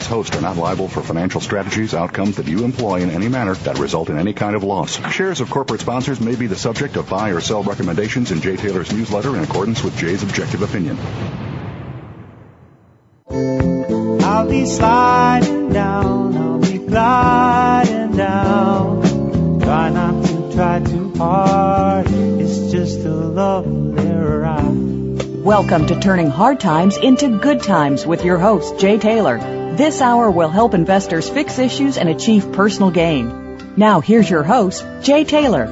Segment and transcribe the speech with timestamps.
[0.00, 3.54] its host are not liable for financial strategies, outcomes that you employ in any manner
[3.54, 4.96] that result in any kind of loss.
[5.12, 8.56] Shares of corporate sponsors may be the subject of buy or sell recommendations in Jay
[8.56, 10.96] Taylor's newsletter in accordance with Jay's objective opinion.
[14.24, 19.60] I'll be sliding down, I'll be gliding down.
[19.60, 25.44] Try not to try too hard, it's just a lovely ride.
[25.44, 29.59] Welcome to Turning Hard Times into Good Times with your host, Jay Taylor.
[29.76, 33.76] This hour will help investors fix issues and achieve personal gain.
[33.76, 35.64] Now, here's your host, Jay Taylor.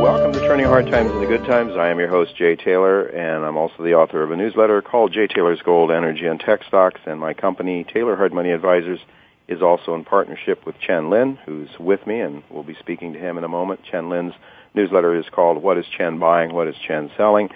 [0.00, 1.72] Welcome to Turning Hard Times into Good Times.
[1.76, 5.12] I am your host, Jay Taylor, and I'm also the author of a newsletter called
[5.12, 7.00] Jay Taylor's Gold, Energy, and Tech Stocks.
[7.06, 9.00] And my company, Taylor Hard Money Advisors,
[9.48, 13.18] is also in partnership with Chen Lin, who's with me, and we'll be speaking to
[13.18, 13.80] him in a moment.
[13.82, 14.34] Chen Lin's
[14.74, 16.54] newsletter is called What is Chen Buying?
[16.54, 17.50] What is Chen Selling?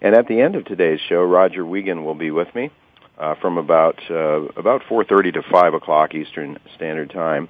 [0.00, 2.70] And at the end of today's show, Roger Wiegand will be with me
[3.18, 7.48] uh, from about uh, about 4:30 to 5 o'clock Eastern Standard Time.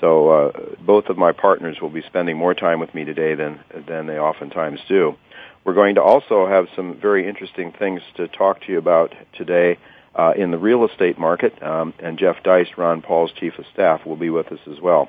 [0.00, 3.60] So uh, both of my partners will be spending more time with me today than
[3.86, 5.16] than they oftentimes do.
[5.64, 9.78] We're going to also have some very interesting things to talk to you about today
[10.14, 14.06] uh, in the real estate market, um, and Jeff Deist, Ron Paul's chief of staff,
[14.06, 15.08] will be with us as well.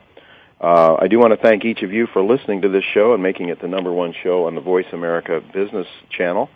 [0.62, 3.24] Uh, I do want to thank each of you for listening to this show and
[3.24, 6.50] making it the number one show on the Voice America Business Channel.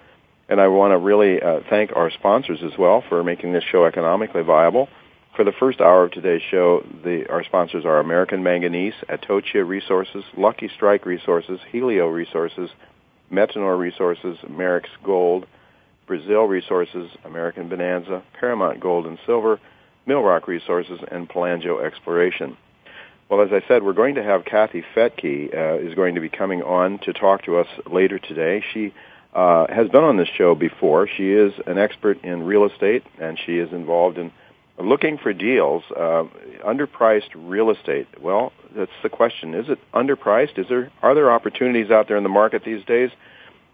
[0.54, 3.86] And I want to really uh, thank our sponsors as well for making this show
[3.86, 4.88] economically viable.
[5.36, 10.24] For the first hour of today's show, the, our sponsors are American Manganese, Atocha Resources,
[10.38, 12.70] Lucky Strike Resources, Helio Resources,
[13.32, 15.48] Metanor Resources, Merrex Gold,
[16.06, 19.60] Brazil Resources, American Bonanza, Paramount Gold and Silver,
[20.08, 22.58] Millrock Resources, and Pelangio Exploration.
[23.28, 26.30] Well, as I said, we're going to have Kathy Fetke uh, is going to be
[26.30, 28.64] coming on to talk to us later today.
[28.72, 28.94] She
[29.34, 31.08] uh, has been on this show before.
[31.08, 34.32] She is an expert in real estate, and she is involved in
[34.80, 35.84] looking for deals.
[35.90, 36.26] Uh,
[36.66, 38.08] underpriced real estate.
[38.22, 39.54] Well, that's the question.
[39.54, 40.58] Is it underpriced?
[40.58, 43.10] Is there are there opportunities out there in the market these days,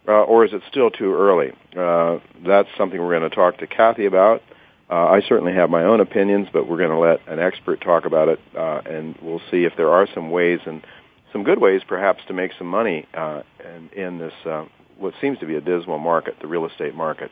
[0.07, 1.51] uh, or is it still too early?
[1.77, 4.41] Uh, that's something we're going to talk to Kathy about.
[4.89, 8.05] Uh, I certainly have my own opinions, but we're going to let an expert talk
[8.05, 10.83] about it, uh, and we'll see if there are some ways and
[11.31, 14.65] some good ways, perhaps, to make some money uh, in, in this uh,
[14.99, 17.31] what seems to be a dismal market, the real estate market.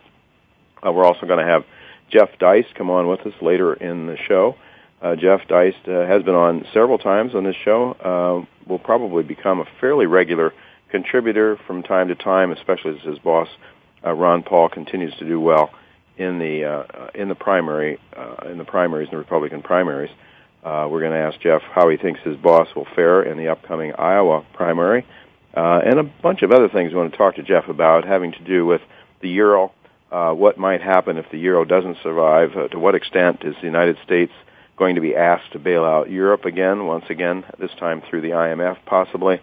[0.85, 1.65] Uh, we're also going to have
[2.09, 4.55] Jeff Deist come on with us later in the show.
[5.01, 7.91] Uh, Jeff Deist uh, has been on several times on this show.
[7.91, 10.53] Uh, will probably become a fairly regular
[10.89, 13.47] contributor from time to time, especially as his boss
[14.05, 15.71] uh, Ron Paul continues to do well
[16.17, 17.99] in the uh, in the primary
[18.45, 20.11] in the primaries, in the Republican primaries.
[20.63, 23.93] We're going to ask Jeff how he thinks his boss will fare in the upcoming
[23.93, 25.05] Iowa primary
[25.57, 28.31] uh, and a bunch of other things we want to talk to Jeff about having
[28.31, 28.81] to do with
[29.21, 29.71] the euro,
[30.11, 33.65] uh, what might happen if the euro doesn't survive, uh, to what extent is the
[33.65, 34.31] United States
[34.77, 38.29] going to be asked to bail out Europe again, once again, this time through the
[38.29, 39.41] IMF possibly.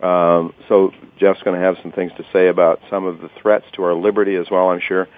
[0.00, 3.64] Um, so Jeff's going to have some things to say about some of the threats
[3.72, 5.08] to our liberty as well, I'm sure.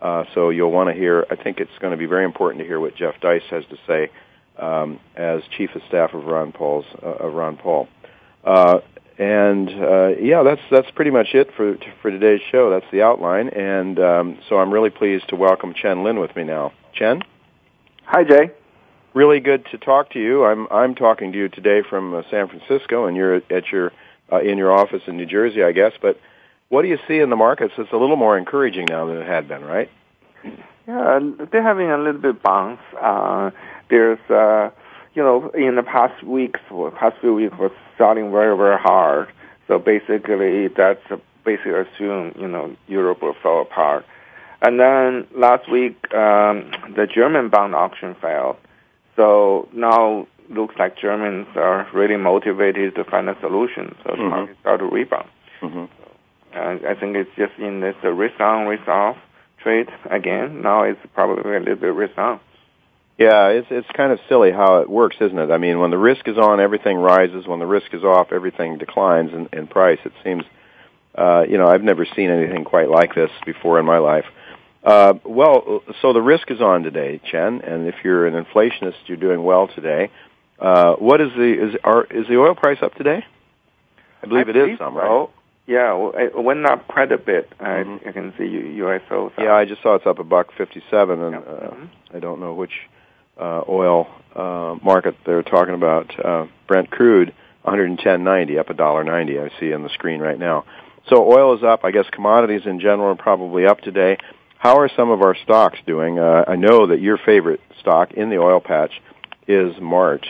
[0.00, 2.66] Uh, so you'll want to hear, I think it's going to be very important to
[2.66, 4.10] hear what Jeff Deist has to say
[4.58, 7.86] um, as Chief of Staff of Ron Paul's, uh, of Ron Paul.
[8.42, 8.78] Uh,
[9.20, 12.70] and uh, yeah, that's that's pretty much it for for today's show.
[12.70, 16.42] That's the outline, and um, so I'm really pleased to welcome Chen Lin with me
[16.42, 16.72] now.
[16.94, 17.20] Chen,
[18.04, 18.50] hi Jay.
[19.12, 20.46] Really good to talk to you.
[20.46, 23.92] I'm I'm talking to you today from uh, San Francisco, and you're at your
[24.32, 25.92] uh, in your office in New Jersey, I guess.
[26.00, 26.18] But
[26.70, 27.74] what do you see in the markets?
[27.76, 29.90] It's a little more encouraging now than it had been, right?
[30.88, 31.20] Yeah,
[31.52, 32.80] they're having a little bit bounce.
[32.98, 33.50] Uh,
[33.90, 34.70] there's uh,
[35.14, 39.28] you know, in the past weeks, or past few weeks, was selling very, very hard.
[39.66, 41.02] So basically, that's
[41.44, 44.04] basically assume, you know, Europe will fall apart.
[44.62, 48.56] And then last week, um, the German bond auction failed.
[49.16, 53.94] So now looks like Germans are really motivated to find a solution.
[54.04, 54.30] So the Mhm.
[54.30, 55.28] market start to rebound.
[55.60, 55.84] hmm
[56.52, 59.16] And I think it's just in this risk on, risk off
[59.58, 60.62] trade again.
[60.62, 62.40] Now it's probably a little bit risk on.
[63.20, 65.50] Yeah, it's it's kind of silly how it works, isn't it?
[65.50, 67.46] I mean, when the risk is on, everything rises.
[67.46, 69.98] When the risk is off, everything declines in, in price.
[70.06, 70.42] It seems,
[71.14, 74.24] uh, you know, I've never seen anything quite like this before in my life.
[74.82, 79.18] Uh, well, so the risk is on today, Chen, and if you're an inflationist, you're
[79.18, 80.10] doing well today.
[80.58, 83.22] Uh, what is the is are is the oil price up today?
[84.22, 85.28] I believe it is some, right?
[85.66, 87.52] Yeah, well, it went up quite a bit.
[87.60, 88.08] I, Mhm.
[88.08, 89.30] I can see USO.
[89.38, 91.88] Yeah, I just saw it's up a buck fifty-seven, and uh, Mhm.
[92.14, 92.88] I don't know which
[93.38, 96.24] uh, oil uh, market they're talking about.
[96.24, 99.38] Uh, Brent crude, one hundred and ten ninety, up a dollar ninety.
[99.38, 100.64] I see on the screen right now.
[101.08, 101.84] So oil is up.
[101.84, 104.18] I guess commodities in general are probably up today.
[104.58, 106.18] How are some of our stocks doing?
[106.18, 108.92] Uh, I know that your favorite stock in the oil patch
[109.48, 110.26] is Mart.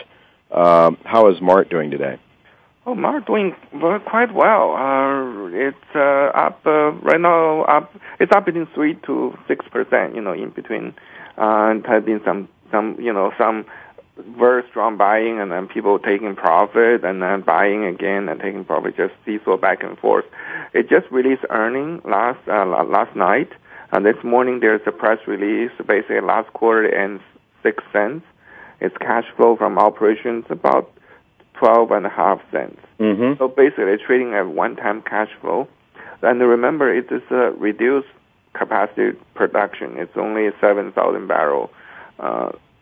[0.49, 2.17] Um, how is Mart doing today?
[2.85, 3.55] Oh, Mart doing
[4.05, 4.73] quite well.
[4.75, 7.63] Uh, it's uh, up uh, right now.
[7.63, 10.15] Up, it's up between three to six percent.
[10.15, 10.95] You know, in between.
[11.37, 13.65] Uh, and has been some some you know some
[14.17, 18.95] very strong buying, and then people taking profit, and then buying again and taking profit.
[18.97, 20.25] Just seesaw back and forth.
[20.73, 23.49] It just released earning last uh, la- last night,
[23.91, 25.71] and this morning there's a press release.
[25.85, 27.23] Basically, last quarter ends
[27.63, 28.25] six cents.
[28.79, 30.91] Its cash flow from operations about
[31.53, 32.81] twelve and a half cents.
[32.99, 33.37] Mm-hmm.
[33.37, 35.67] So basically, trading at one-time cash flow.
[36.23, 38.07] And remember, it is a reduced
[38.53, 39.97] capacity production.
[39.97, 41.77] It's only 7,000 barrel, uh,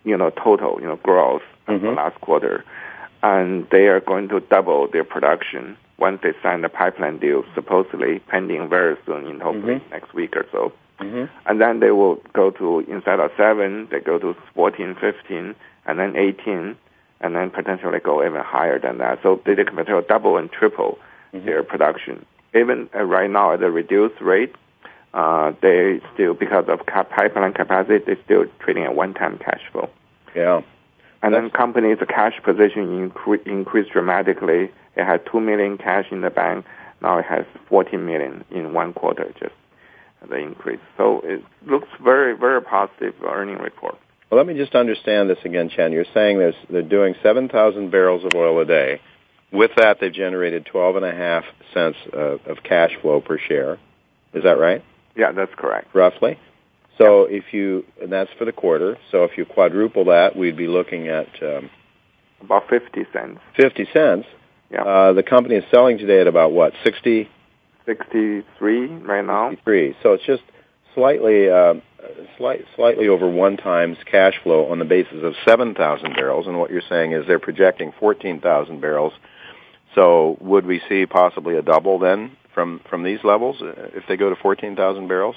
[0.03, 1.95] you know, total, you know, growth of the Mhm.
[1.97, 2.63] last quarter.
[3.21, 8.19] And they are going to double their production once they sign the pipeline deal, supposedly
[8.19, 9.91] pending very soon, in hopefully Mhm.
[9.91, 10.71] next week or so.
[11.01, 11.25] Mm-hmm.
[11.45, 15.56] And then they will go to, instead of 7, they go to 14, 15,
[15.86, 16.77] and then 18,
[17.21, 19.19] and then potentially go even higher than that.
[19.21, 20.97] So they can potentially double and triple
[21.33, 21.45] Mhm.
[21.45, 22.25] their production.
[22.53, 24.56] Even uh, right now at a reduced rate,
[25.14, 29.90] uh, they still, because of pipeline capacity, they're still trading at one-time cash flow.
[30.36, 30.62] Yeah.
[31.22, 34.72] And then That's- companies' cash position incre- increased dramatically.
[34.96, 36.66] It had two million cash in the bank.
[37.02, 39.54] Now it has 14 million in one quarter, just
[40.28, 40.80] the increase.
[40.98, 43.98] So it looks very, very positive earning report.
[44.30, 45.92] Well, let me just understand this again, Chen.
[45.92, 49.02] You're saying there's, they're doing 7,000 barrels of oil a day.
[49.52, 53.80] With that, they've generated 12 and a half cents uh, of cash flow per share.
[54.34, 54.84] Is that right?
[55.19, 55.94] Yeah, that's correct.
[55.94, 56.39] Roughly.
[56.98, 58.98] So if you, and that's for the quarter.
[59.12, 61.69] So if you quadruple that, we'd be looking at um,
[62.42, 63.39] About 50 cents.
[63.57, 64.27] 50 cents.
[64.71, 64.83] Yeah.
[64.83, 67.30] Uh, the company is selling today at about what, 60,
[67.86, 69.50] 63 right now.
[69.50, 69.98] 63.
[70.01, 70.44] So it's just
[70.95, 71.81] slightly, um,
[72.38, 76.48] slight, slightly over one times cash flow on the basis of 7,000 barrels.
[76.48, 79.13] And what you're saying is they're projecting 14,000 barrels.
[79.95, 84.18] So would we see possibly a double then from from these levels uh, if they
[84.18, 85.36] go to 14,000 barrels?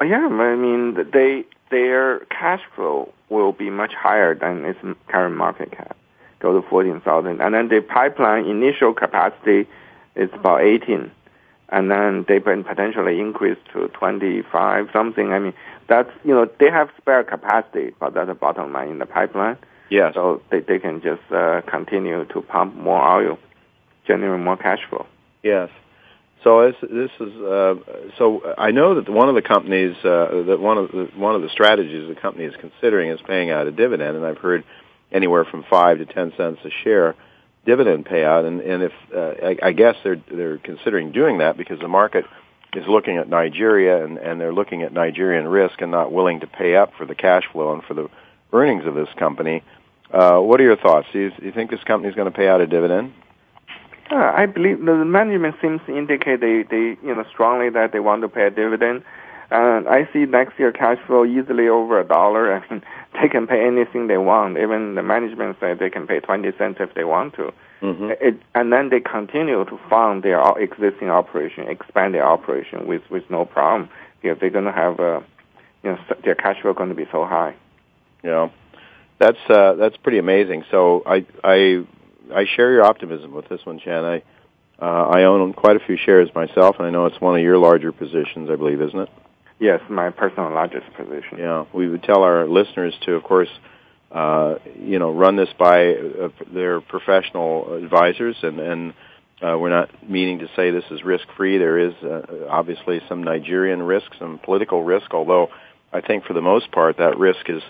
[0.00, 4.78] Oh, yeah, I mean, they their cash flow will be much higher than its
[5.08, 5.96] current market cap,
[6.40, 7.40] go to 14,000.
[7.40, 9.68] And then the pipeline initial capacity
[10.16, 11.10] is about 18.
[11.68, 15.32] And then they can potentially increase to 25 something.
[15.32, 15.54] I mean,
[15.88, 19.56] that's, you know, they have spare capacity, but that's the bottom line in the pipeline.
[19.88, 20.14] Yes.
[20.14, 23.38] So they, they can just uh, continue to pump more oil,
[24.06, 25.06] generate more cash flow.
[25.44, 25.70] Yes.
[26.42, 27.74] So this, this is uh,
[28.16, 31.42] so I know that one of the companies uh, that one of the one of
[31.42, 34.64] the strategies the company is considering is paying out a dividend, and I've heard
[35.12, 37.14] anywhere from five to ten cents a share
[37.66, 41.78] dividend payout, and and if uh, I, I guess they're they're considering doing that because
[41.78, 42.24] the market
[42.74, 46.46] is looking at Nigeria and and they're looking at Nigerian risk and not willing to
[46.46, 48.08] pay up for the cash flow and for the
[48.52, 49.62] earnings of this company.
[50.10, 51.06] Uh, what are your thoughts?
[51.12, 53.12] Do you, do you think this company is going to pay out a dividend?
[54.10, 58.00] Uh, I believe the management seems to indicate they, they, you know, strongly that they
[58.00, 59.04] want to pay a dividend.
[59.52, 62.52] And I see next year cash flow easily over a dollar.
[62.56, 62.82] I mean,
[63.20, 64.58] they can pay anything they want.
[64.58, 67.52] Even the management said they can pay 20 cents if they want to.
[67.82, 68.10] Mm-hmm.
[68.20, 73.24] It, and then they continue to fund their existing operation, expand their operation with, with
[73.30, 73.88] no problem
[74.20, 75.20] because they're going to have, uh,
[75.82, 77.54] you know, their cash flow going to be so high.
[78.22, 78.50] Yeah,
[79.18, 80.64] that's uh, that's pretty amazing.
[80.70, 81.86] So I I
[82.34, 84.04] I share your optimism with this one, Chan.
[84.04, 84.22] I
[84.80, 87.58] uh, I own quite a few shares myself, and I know it's one of your
[87.58, 89.08] larger positions, I believe, isn't it?
[89.58, 91.38] Yes, my personal largest position.
[91.38, 93.50] Yeah, we would tell our listeners to, of course,
[94.10, 98.94] uh, you know, run this by uh, their professional advisors, and, and
[99.42, 101.58] uh, we're not meaning to say this is risk free.
[101.58, 105.50] There is uh, obviously some Nigerian risk, some political risk, although
[105.92, 107.62] I think for the most part that risk is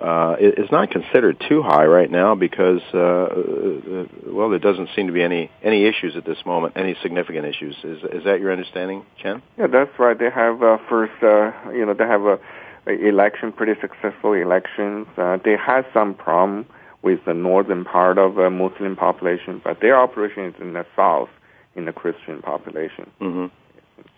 [0.00, 5.06] uh, is not considered too high right now because uh, uh, well, there doesn't seem
[5.06, 7.76] to be any any issues at this moment, any significant issues.
[7.84, 9.42] Is is that your understanding, Chen?
[9.58, 10.18] Yeah, that's right.
[10.18, 12.38] They have uh, first, uh, you know, they have a,
[12.86, 15.06] a election, pretty successful elections.
[15.16, 16.66] Uh, they had some problem
[17.02, 21.30] with the northern part of the Muslim population, but their operation is in the south,
[21.74, 23.10] in the Christian population.
[23.20, 23.46] Mm-hmm.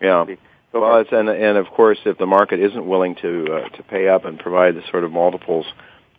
[0.01, 0.25] Yeah.
[0.73, 4.09] Well, it's, and and of course, if the market isn't willing to uh, to pay
[4.09, 5.67] up and provide the sort of multiples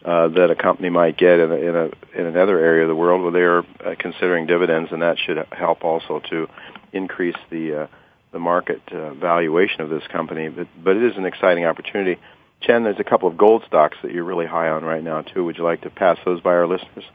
[0.06, 2.96] uh, that a company might get in a, in a in another area of the
[2.96, 6.48] world where they're uh, considering dividends, and that should help also to
[6.92, 7.88] increase the uh,
[8.32, 10.50] the market uh, valuation of this company.
[10.50, 12.20] But but it is an exciting opportunity.
[12.62, 15.46] Chen, there's a couple of gold stocks that you're really high on right now too.
[15.46, 17.06] Would you like to pass those by our listeners?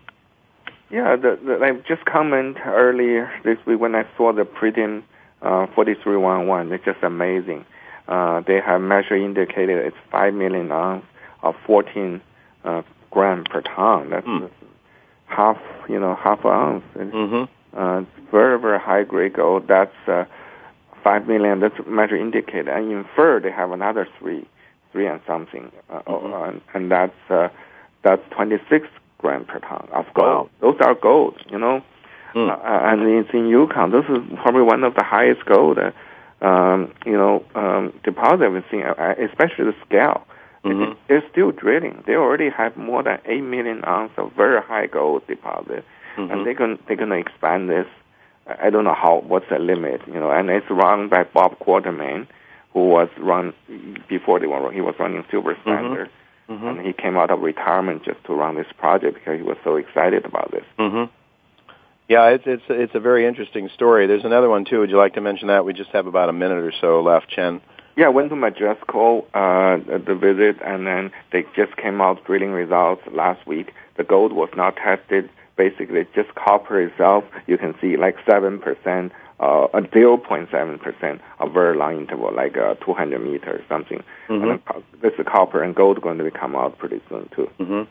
[0.90, 5.04] Yeah, the, the, I just commented earlier this week when I saw the premium
[5.42, 6.72] uh, 4311.
[6.72, 7.64] It's just amazing.
[8.06, 11.04] Uh, they have measured indicated it's 5 million ounce
[11.42, 12.20] of 14
[12.64, 14.10] uh, gram per ton.
[14.10, 14.50] That's mm.
[15.26, 16.84] half, you know, half ounce.
[16.96, 17.78] Mm-hmm.
[17.78, 19.68] Uh, it's very, very high grade gold.
[19.68, 20.24] That's uh,
[21.04, 21.60] 5 million.
[21.60, 22.68] That's measured indicated.
[22.68, 24.46] And inferred, they have another 3,
[24.92, 25.70] 3 and something.
[25.90, 26.50] Uh, mm-hmm.
[26.50, 27.48] and, and that's, uh,
[28.02, 28.86] that's 26
[29.18, 30.26] gram per ton of gold.
[30.26, 30.50] Wow.
[30.60, 31.82] Those are gold, you know.
[32.34, 32.50] Mm.
[32.50, 33.90] Uh, and it's in Yukon.
[33.90, 35.92] This is probably one of the highest gold, uh,
[36.44, 40.26] um, you know, um, deposit we've seen, uh, especially the scale.
[40.64, 40.92] Mm-hmm.
[41.08, 42.02] They're still drilling.
[42.06, 45.84] They already have more than eight million ounces of very high gold deposit,
[46.16, 46.30] mm-hmm.
[46.30, 47.86] and they're going they're going to expand this.
[48.46, 50.30] I don't know how what's the limit, you know.
[50.30, 52.26] And it's run by Bob Quartermain,
[52.72, 53.54] who was run
[54.08, 55.62] before they were he was running Silver mm-hmm.
[55.62, 56.10] Standard,
[56.48, 56.66] mm-hmm.
[56.66, 59.76] and he came out of retirement just to run this project because he was so
[59.76, 60.64] excited about this.
[62.08, 64.06] Yeah, it's it's it's a very interesting story.
[64.06, 64.80] There's another one too.
[64.80, 65.66] Would you like to mention that?
[65.66, 67.60] We just have about a minute or so left, Chen.
[67.96, 72.52] Yeah, I went to Majesco uh, the visit, and then they just came out drilling
[72.52, 73.74] results last week.
[73.96, 75.28] The gold was not tested.
[75.56, 77.24] Basically, just copper itself.
[77.46, 82.32] You can see like seven percent, uh, zero point seven percent of very long interval,
[82.32, 84.02] like uh, 200 meters something.
[84.28, 84.48] Mm-hmm.
[84.48, 87.50] And uh, this is copper and gold going to come out pretty soon too.
[87.58, 87.82] Mm-hmm.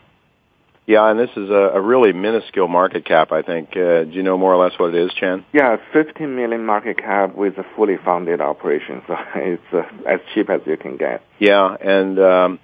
[0.88, 3.76] Yeah, and this is a, a really minuscule market cap, I think.
[3.76, 5.44] Uh, do you know more or less what it is, Chen?
[5.52, 10.48] Yeah, 15 million market cap with a fully funded operation, so it's uh, as cheap
[10.48, 11.22] as you can get.
[11.38, 12.58] Yeah, and um,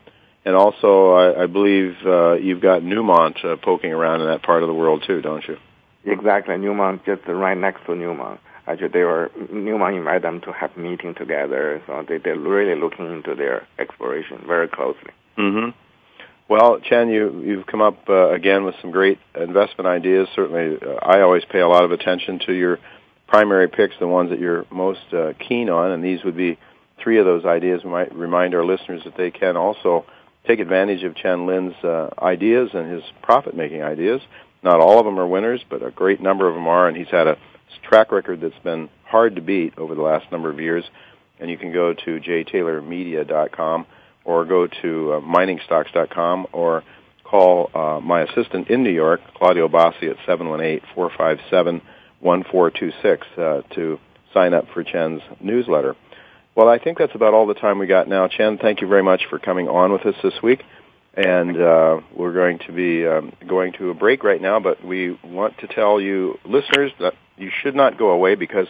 [0.47, 4.63] and also I, I believe uh, you've got Newmont uh, poking around in that part
[4.63, 5.59] of the world too, don't you?
[6.07, 8.39] Exactly, Newmont just right next to Newmont.
[8.67, 13.05] Actually, they were Newmont invited them to have meeting together, so they they're really looking
[13.13, 15.11] into their exploration very closely.
[15.37, 15.79] Mm-hmm.
[16.49, 20.29] Well, Chen, you you've come up uh, again with some great investment ideas.
[20.35, 22.79] Certainly, uh, I always pay a lot of attention to your
[23.27, 26.59] primary picks, the ones that you're most uh, keen on, and these would be
[27.03, 27.83] three of those ideas.
[27.83, 30.05] We might remind our listeners that they can also
[30.47, 34.21] take advantage of Chen Lin's uh, ideas and his profit-making ideas.
[34.63, 37.09] Not all of them are winners, but a great number of them are, and he's
[37.09, 37.39] had a
[37.83, 40.85] track record that's been hard to beat over the last number of years.
[41.41, 43.87] And you can go to jtaylormedia.com
[44.25, 46.83] or go to uh, miningstocks.com or
[47.25, 51.83] call uh, my assistant in New York, Claudio Bassi, at 718-457-1426
[53.37, 53.99] uh, to
[54.33, 55.97] sign up for Chen's newsletter.
[56.55, 58.29] Well, I think that's about all the time we got now.
[58.29, 60.63] Chen, thank you very much for coming on with us this week.
[61.17, 65.19] And uh, we're going to be um, going to a break right now, but we
[65.23, 68.67] want to tell you, listeners, that you should not go away because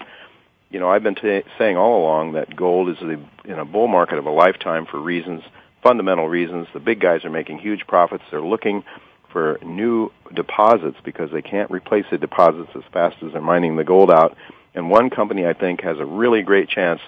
[0.74, 3.86] you know, I've been t- saying all along that gold is the, in a bull
[3.86, 5.44] market of a lifetime for reasons,
[5.84, 6.66] fundamental reasons.
[6.74, 8.24] The big guys are making huge profits.
[8.28, 8.82] They're looking
[9.30, 13.84] for new deposits because they can't replace the deposits as fast as they're mining the
[13.84, 14.36] gold out.
[14.74, 17.00] And one company I think has a really great chance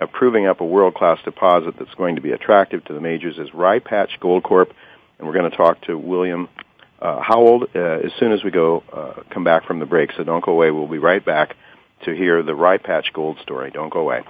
[0.00, 3.54] of proving up a world-class deposit that's going to be attractive to the majors is
[3.54, 4.72] Rye Patch Gold Corp.
[5.18, 6.48] And we're going to talk to William
[7.00, 10.10] uh, Howell uh, as soon as we go uh, come back from the break.
[10.16, 10.72] So don't go away.
[10.72, 11.54] We'll be right back
[12.02, 13.70] to hear the Rye Patch Gold story.
[13.70, 14.22] Don't go away.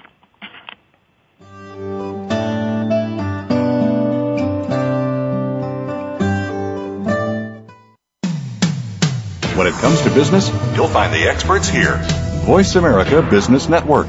[9.56, 12.00] When it comes to business, you'll find the experts here.
[12.44, 14.08] Voice America Business Network.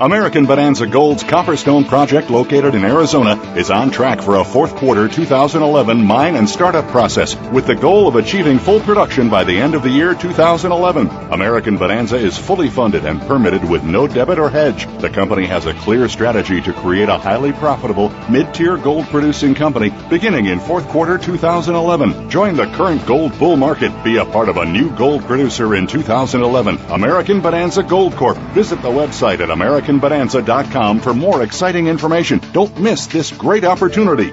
[0.00, 5.06] American Bonanza Gold's Copperstone project located in Arizona is on track for a fourth quarter
[5.06, 9.74] 2011 mine and startup process with the goal of achieving full production by the end
[9.74, 11.08] of the year 2011.
[11.30, 14.86] American Bonanza is fully funded and permitted with no debit or hedge.
[14.98, 19.92] The company has a clear strategy to create a highly profitable mid-tier gold producing company
[20.08, 22.30] beginning in fourth quarter 2011.
[22.30, 23.92] Join the current gold bull market.
[24.02, 26.78] Be a part of a new gold producer in 2011.
[26.90, 28.38] American Bonanza Gold Corp.
[28.54, 32.40] Visit the website at American AmericanBonanza.com for more exciting information.
[32.52, 34.32] Don't miss this great opportunity.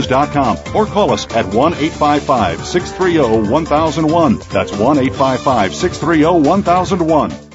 [0.74, 4.38] or call us at 1 855 630 1001.
[4.50, 7.51] That's 1 855 630 1001.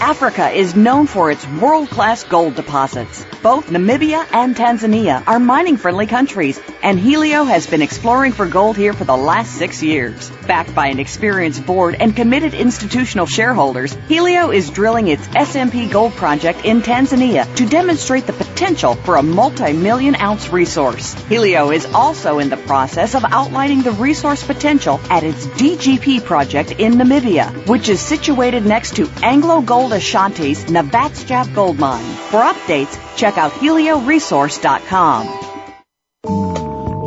[0.00, 3.24] Africa is known for its world-class gold deposits.
[3.42, 8.92] Both Namibia and Tanzania are mining-friendly countries, and Helio has been exploring for gold here
[8.92, 10.30] for the last six years.
[10.46, 16.14] Backed by an experienced board and committed institutional shareholders, Helio is drilling its SMP Gold
[16.14, 21.14] project in Tanzania to demonstrate the potential for a multi-million ounce resource.
[21.28, 26.72] Helio is also in the process of outlining the resource potential at its DGP project
[26.72, 32.04] in Namibia, which is situated next to Anglo Gold Ashanti's Navachab Gold Mine.
[32.30, 35.26] For updates, check out helioresource.com.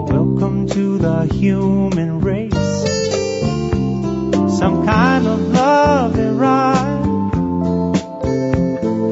[0.08, 2.54] Welcome to the human race.
[4.58, 6.98] Some kind of love and ride.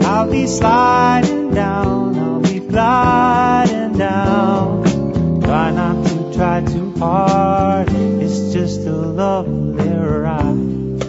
[0.05, 5.41] I'll be sliding down, I'll be gliding down.
[5.41, 10.74] Try not to try too hard, it's just a lovely ride.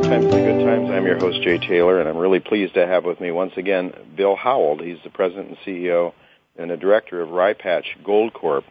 [0.00, 0.90] Hard Times Good Times.
[0.90, 3.92] I'm your host, Jay Taylor, and I'm really pleased to have with me once again
[4.16, 4.78] Bill Howell.
[4.82, 6.14] He's the president and CEO
[6.56, 8.64] and the director of Rye Patch Gold Corp.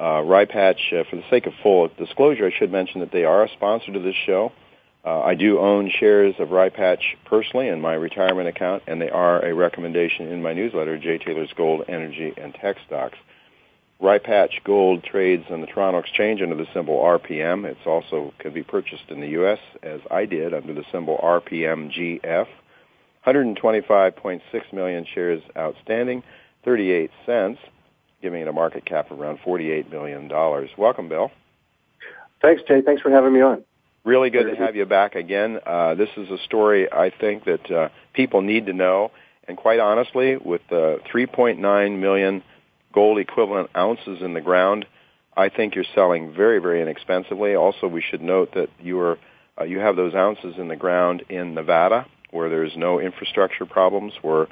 [0.00, 3.48] Uh, uh, for the sake of full disclosure, I should mention that they are a
[3.50, 4.52] sponsor to this show.
[5.04, 9.10] Uh, I do own shares of Rye Patch personally in my retirement account, and they
[9.10, 13.18] are a recommendation in my newsletter, Jay Taylor's Gold, Energy, and Tech Stocks.
[14.00, 17.64] Rye Patch Gold trades on the Toronto Exchange under the symbol RPM.
[17.64, 19.60] It's also can be purchased in the U.S.
[19.82, 22.46] as I did under the symbol RPMGF.
[23.26, 26.22] 125.6 million shares outstanding,
[26.64, 27.58] 38 cents,
[28.20, 30.70] giving it a market cap of around 48 million dollars.
[30.76, 31.30] Welcome, Bill.
[32.42, 32.82] Thanks, Jay.
[32.82, 33.64] Thanks for having me on.
[34.04, 35.60] Really good to have you back again.
[35.64, 39.12] Uh, this is a story I think that uh, people need to know,
[39.48, 42.42] and quite honestly, with uh, 3.9 million
[42.94, 44.86] gold equivalent ounces in the ground,
[45.36, 47.56] I think you're selling very, very inexpensively.
[47.56, 49.18] Also, we should note that you are
[49.60, 54.12] uh, you have those ounces in the ground in Nevada, where there's no infrastructure problems,
[54.22, 54.48] where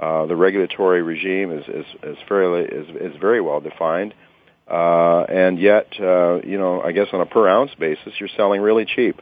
[0.00, 4.14] uh, the regulatory regime is is, is fairly is, is very well defined,
[4.70, 8.60] uh, and yet uh, you know I guess on a per ounce basis you're selling
[8.60, 9.20] really cheap.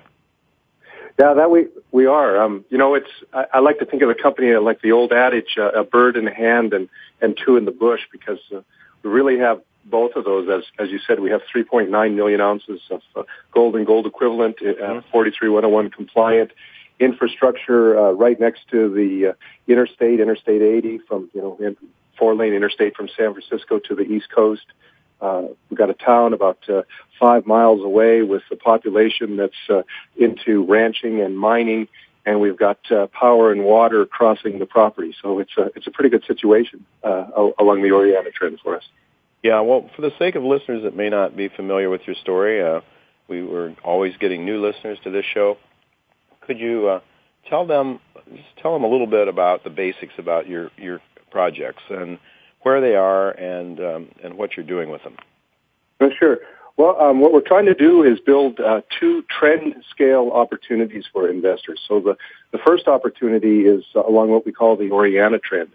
[1.18, 2.42] Yeah, that we we are.
[2.42, 5.12] Um, you know, it's I, I like to think of the company like the old
[5.12, 6.88] adage: uh, a bird in the hand and
[7.24, 8.60] and two in the bush, because uh,
[9.02, 10.48] we really have both of those.
[10.48, 14.56] As as you said, we have 3.9 million ounces of uh, gold and gold equivalent,
[14.60, 15.10] uh, mm-hmm.
[15.10, 16.52] 43101 compliant
[17.00, 19.32] infrastructure uh, right next to the uh,
[19.66, 21.76] interstate, Interstate 80, from you know
[22.18, 24.64] four lane interstate from San Francisco to the East Coast.
[25.20, 26.82] Uh, we've got a town about uh,
[27.18, 29.82] five miles away with a population that's uh,
[30.16, 31.88] into ranching and mining,
[32.26, 35.14] and we've got uh, power and water crossing the property.
[35.20, 37.26] So it's a it's a pretty good situation uh,
[37.58, 38.84] along the Oreana Trend for us.
[39.42, 42.62] Yeah, well, for the sake of listeners that may not be familiar with your story,
[42.62, 42.80] uh,
[43.28, 45.58] we were always getting new listeners to this show.
[46.40, 47.00] Could you uh,
[47.48, 48.00] tell them
[48.32, 52.18] just tell them a little bit about the basics about your your projects and
[52.62, 55.16] where they are and um, and what you're doing with them.
[56.18, 56.38] Sure.
[56.76, 61.28] Well, um, what we're trying to do is build uh, two trend scale opportunities for
[61.28, 61.80] investors.
[61.86, 62.16] So the,
[62.50, 65.70] the first opportunity is uh, along what we call the Oreana trend.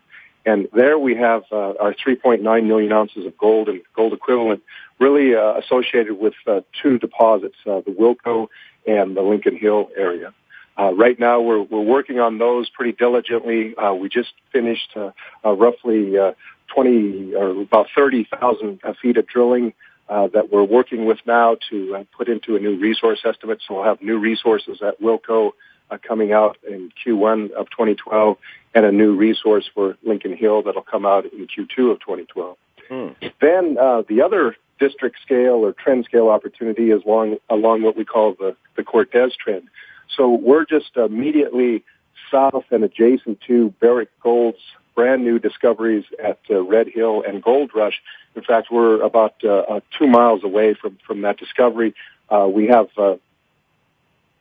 [0.46, 4.62] And there we have uh, our 3.9 million ounces of gold and gold equivalent
[5.00, 8.48] really uh, associated with uh, two deposits, uh, the Wilco
[8.86, 10.34] and the Lincoln Hill area.
[10.78, 13.76] Uh, right now, we're we're working on those pretty diligently.
[13.76, 14.96] Uh, we just finished
[15.44, 16.32] roughly uh,
[16.74, 19.74] 20 or about 30,000 feet of drilling
[20.10, 23.62] uh, that we're working with now to uh, put into a new resource estimate.
[23.68, 25.52] So we'll have new resources at Wilco
[25.92, 28.38] uh, coming out in Q1 of 2012
[28.74, 32.58] and a new resource for Lincoln Hill that'll come out in Q2 of 2012.
[32.90, 33.08] Hmm.
[33.40, 38.06] Then uh, the other district scale or trend scale opportunity is along, along what we
[38.06, 39.68] call the, the Cortez trend.
[40.16, 41.84] So we're just immediately
[42.32, 44.58] south and adjacent to Barrick Gold's
[45.00, 48.02] brand new discoveries at uh, Red Hill and Gold Rush.
[48.36, 51.96] In fact, we're about uh, uh, two miles away from, from that discovery.
[52.30, 53.16] Uh, we have uh,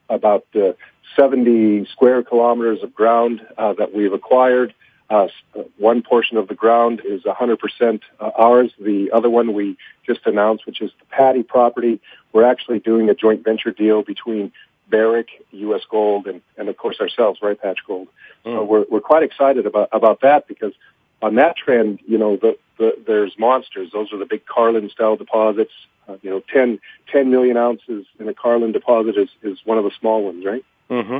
[0.09, 0.73] about uh,
[1.15, 4.73] 70 square kilometers of ground uh, that we've acquired.
[5.09, 5.29] Uh,
[5.77, 8.73] one portion of the ground is 100% uh, ours.
[8.81, 12.01] The other one we just announced, which is the Patty property.
[12.33, 14.51] We're actually doing a joint venture deal between
[14.89, 15.81] Barrick, U.S.
[15.89, 18.07] Gold, and, and of course ourselves, Rye Patch Gold.
[18.45, 18.55] Mm.
[18.55, 20.73] So we're we're quite excited about about that because
[21.21, 23.89] on that trend, you know, the, the there's monsters.
[23.91, 25.71] Those are the big Carlin style deposits.
[26.07, 26.79] Uh, you know, 10,
[27.11, 30.65] 10 million ounces in a Carlin deposit is is one of the small ones, right?
[30.89, 31.17] Mm-hmm.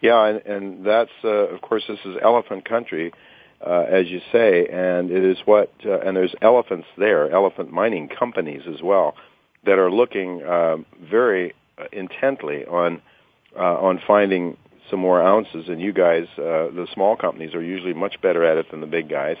[0.00, 3.12] Yeah, and, and that's uh, of course this is elephant country.
[3.64, 8.08] Uh, as you say, and it is what, uh, and there's elephants there, elephant mining
[8.08, 9.14] companies as well,
[9.64, 11.54] that are looking uh, very
[11.92, 13.02] intently on
[13.56, 14.56] uh, on finding
[14.90, 15.68] some more ounces.
[15.68, 18.86] And you guys, uh, the small companies, are usually much better at it than the
[18.86, 19.36] big guys.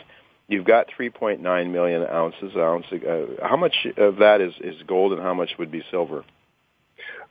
[0.46, 2.56] You've got 3.9 million ounces.
[2.56, 2.86] Ounce.
[2.92, 6.24] Uh, how much of that is is gold, and how much would be silver?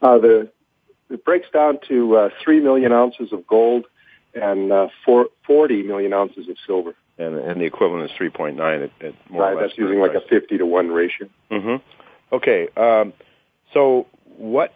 [0.01, 0.49] Uh, the
[1.09, 3.85] it breaks down to uh, three million ounces of gold
[4.33, 6.95] and uh, four, 40 million ounces of silver.
[7.17, 9.69] And, and the equivalent is 3.9 at, at more right, or less.
[9.69, 11.29] That's using like a 50 to one ratio.
[11.51, 12.35] Mm-hmm.
[12.35, 12.67] Okay.
[12.75, 13.13] Um,
[13.73, 14.73] so what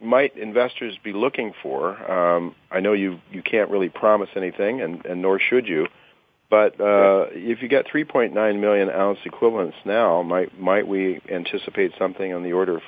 [0.00, 2.10] might investors be looking for?
[2.10, 5.86] Um, I know you you can't really promise anything, and, and nor should you.
[6.48, 12.32] But uh, if you get 3.9 million ounce equivalents now, might might we anticipate something
[12.32, 12.82] on the order of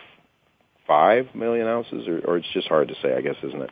[0.87, 3.71] five million ounces, or, or it's just hard to say, I guess, isn't it?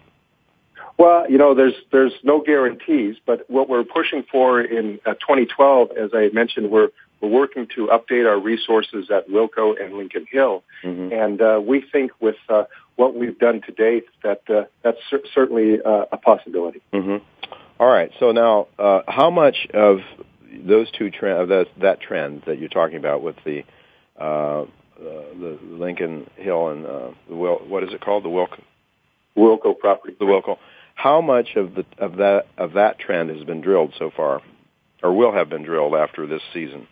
[0.99, 5.90] Well, you know, there's there's no guarantees, but what we're pushing for in uh, 2012,
[5.92, 6.88] as I mentioned, we're
[7.20, 11.12] we're working to update our resources at Wilco and Lincoln Hill, mm-hmm.
[11.12, 12.64] and uh, we think with uh,
[12.96, 16.82] what we've done to date that uh, that's cer- certainly uh, a possibility.
[16.92, 17.24] Mm-hmm.
[17.78, 18.11] All right.
[18.18, 19.98] So now, uh, how much of
[20.50, 23.64] those two trend, that, that trend that you're talking about with the
[24.18, 24.64] uh,
[24.98, 28.62] uh, the Lincoln Hill and uh, the Wil- what is it called the Wilco
[29.37, 30.56] Wilco property the Wilco
[30.94, 34.40] how much of the of that of that trend has been drilled so far
[35.02, 36.88] or will have been drilled after this season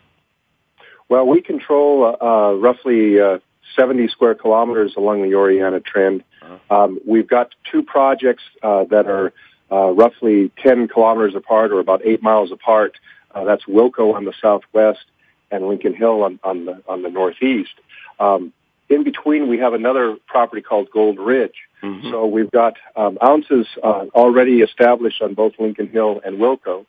[1.09, 3.39] well we control uh, roughly uh,
[3.75, 6.83] 70 square kilometers along the Oreana trend uh-huh.
[6.83, 9.33] um, we've got two projects uh, that are
[9.71, 12.97] uh, roughly 10 kilometers apart or about eight miles apart.
[13.33, 15.05] Uh, that's Wilco on the southwest
[15.51, 17.73] and Lincoln Hill on, on the on the northeast.
[18.19, 18.53] Um,
[18.87, 21.55] in between, we have another property called Gold Ridge.
[21.81, 22.11] Mm-hmm.
[22.11, 26.85] So we've got um, ounces uh, already established on both Lincoln Hill and Wilco.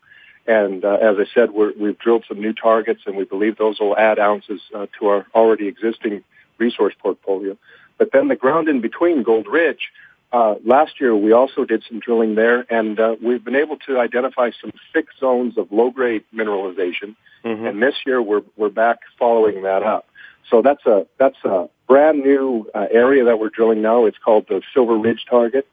[0.46, 3.80] And uh, as I said, we have drilled some new targets, and we believe those
[3.80, 6.22] will add ounces uh, to our already existing
[6.58, 7.56] resource portfolio.
[7.98, 9.90] But then the ground in between Gold Ridge,
[10.32, 13.98] uh, last year, we also did some drilling there, and uh, we've been able to
[13.98, 17.14] identify some thick zones of low-grade mineralization.
[17.44, 17.66] Mm-hmm.
[17.66, 20.06] And this year, we're we're back following that up.
[20.50, 24.06] So that's a that's a brand new uh, area that we're drilling now.
[24.06, 25.66] It's called the Silver Ridge target,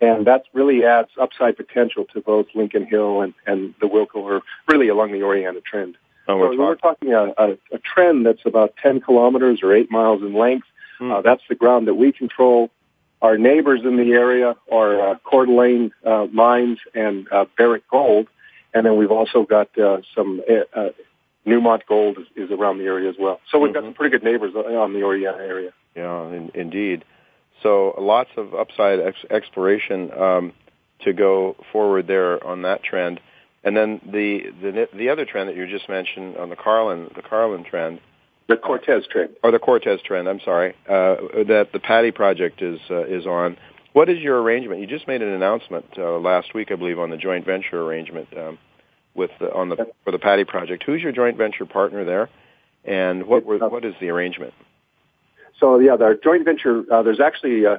[0.00, 4.42] and that really adds upside potential to both Lincoln Hill and and the Wilco, or
[4.68, 5.96] really along the Oreana trend.
[6.28, 9.90] Oh, we're, so we're talking a, a, a trend that's about 10 kilometers or 8
[9.90, 10.66] miles in length.
[11.00, 11.18] Mm.
[11.18, 12.70] Uh, that's the ground that we control.
[13.22, 18.28] Our neighbors in the area are uh, Coeur d'Alene uh, Mines and uh, Barrick Gold,
[18.72, 20.88] and then we've also got uh, some uh, uh,
[21.46, 23.40] Newmont Gold is, is around the area as well.
[23.50, 23.80] So we've mm-hmm.
[23.80, 25.72] got some pretty good neighbors on the Oreana area.
[25.94, 27.04] Yeah, in, indeed.
[27.62, 30.52] So lots of upside ex- exploration um,
[31.04, 33.20] to go forward there on that trend,
[33.64, 37.22] and then the the the other trend that you just mentioned on the Carlin the
[37.22, 38.00] Carlin trend
[38.50, 39.30] the Cortez trend.
[39.44, 40.28] Or the Cortez trend.
[40.28, 40.74] I'm sorry.
[40.88, 43.56] Uh, that the Patty project is uh, is on.
[43.92, 44.80] What is your arrangement?
[44.80, 48.28] You just made an announcement uh, last week, I believe, on the joint venture arrangement
[48.36, 48.58] um,
[49.14, 50.82] with the, on the for the Patty project.
[50.84, 52.28] Who's your joint venture partner there,
[52.84, 54.52] and what were, what is the arrangement?
[55.60, 56.82] So yeah, our joint venture.
[56.92, 57.76] Uh, there's actually uh,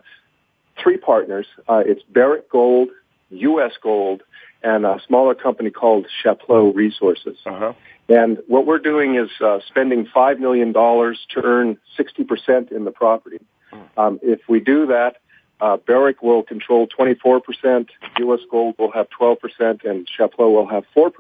[0.82, 1.48] three partners.
[1.68, 2.90] Uh, it's Barrick Gold,
[3.30, 3.74] U.S.
[3.84, 4.24] Gold,
[4.64, 7.38] and a smaller company called Chapleau Resources.
[7.46, 7.74] Uh-huh.
[8.10, 13.40] And what we're doing is uh, spending $5 million to earn 60% in the property.
[13.72, 13.80] Hmm.
[13.98, 15.18] Um, if we do that,
[15.62, 17.88] uh, Barrick will control 24%,
[18.20, 18.40] U.S.
[18.50, 21.12] Gold will have 12%, and Chapleau will have 4%.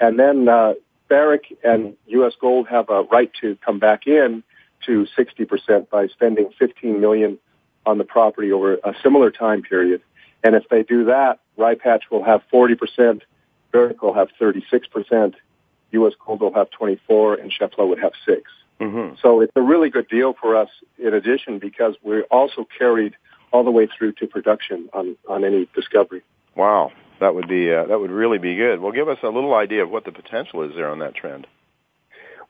[0.00, 0.74] And then uh,
[1.08, 2.32] Barrick and U.S.
[2.40, 4.42] Gold have a right to come back in
[4.86, 7.38] to 60% by spending 15 million
[7.86, 10.00] on the property over a similar time period.
[10.42, 13.22] And if they do that, Rye Patch will have 40%,
[13.72, 15.34] Barrick will have 36%,
[15.92, 16.12] U.S.
[16.24, 18.42] Gold will have 24, and Chapleau would have 6
[18.80, 19.14] mm-hmm.
[19.22, 20.68] So it's a really good deal for us.
[20.98, 23.14] In addition, because we're also carried
[23.52, 26.22] all the way through to production on on any discovery.
[26.56, 26.90] Wow,
[27.20, 28.80] that would be uh, that would really be good.
[28.80, 31.46] Well, give us a little idea of what the potential is there on that trend.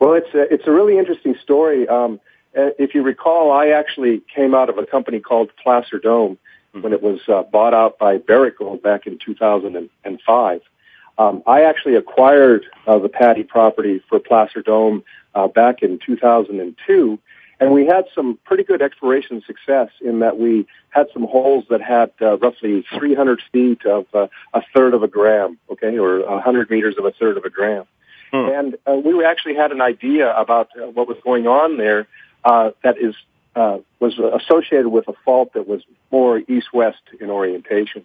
[0.01, 1.87] Well, it's a, it's a really interesting story.
[1.87, 2.21] Um,
[2.57, 6.39] uh, if you recall, I actually came out of a company called Placer Dome.
[6.81, 10.61] When it was uh, bought out by Barrick Gold back in 2005.
[11.17, 17.19] Um, I actually acquired uh, the Patty property for Placer Dome uh, back in 2002,
[17.61, 21.81] and we had some pretty good exploration success in that we had some holes that
[21.81, 26.71] had uh, roughly 300 feet of uh, a third of a gram, okay, or 100
[26.71, 27.85] meters of a third of a gram.
[28.33, 28.49] Hmm.
[28.49, 32.09] And uh, we actually had an idea about uh, what was going on there
[32.45, 33.15] uh, that is
[33.57, 38.05] uh, was associated with a fault that was more east-west in orientation.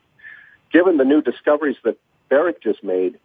[0.71, 1.97] Given the new discoveries that
[2.29, 3.17] Barrick just made,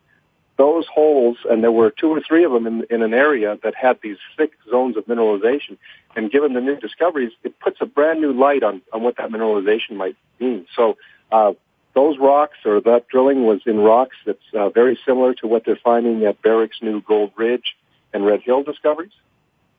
[0.57, 3.75] those holes, and there were two or three of them in, in an area that
[3.75, 5.77] had these thick zones of mineralization.
[6.15, 9.31] And given the new discoveries, it puts a brand new light on, on what that
[9.31, 10.67] mineralization might mean.
[10.77, 10.97] So,
[11.33, 11.55] uh,
[11.95, 15.77] those rocks or that drilling was in rocks that's uh, very similar to what they're
[15.77, 17.77] finding at Barrick's new Gold Ridge
[18.13, 19.13] and Red Hill discoveries.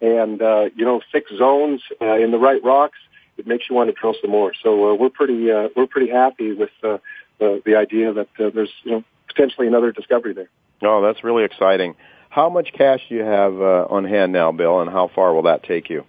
[0.02, 2.98] And, uh, you know, thick zones uh, in the right rocks,
[3.38, 4.54] it makes you want to drill some more.
[4.62, 6.98] So uh, we're pretty, uh, we're pretty happy with uh,
[7.40, 10.50] the, the idea that uh, there's, you know, potentially another discovery there.
[10.82, 11.96] Oh, that's really exciting.
[12.30, 15.44] How much cash do you have uh, on hand now, Bill, and how far will
[15.44, 16.06] that take you?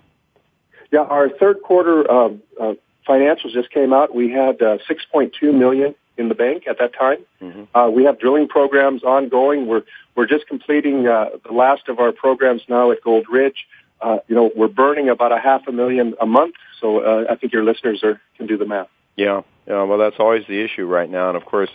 [0.90, 2.74] Yeah, our third quarter uh, uh,
[3.08, 4.14] financials just came out.
[4.14, 7.18] We had uh, 6.2 million in the bank at that time.
[7.40, 7.76] Mm-hmm.
[7.76, 9.66] Uh, we have drilling programs ongoing.
[9.66, 9.82] We're
[10.14, 13.66] we're just completing uh, the last of our programs now at Gold Ridge.
[14.00, 16.54] Uh, you know, we're burning about a half a million a month.
[16.80, 18.88] So uh, I think your listeners are can do the math.
[19.16, 19.82] Yeah, yeah.
[19.84, 21.70] Well, that's always the issue right now, and of course,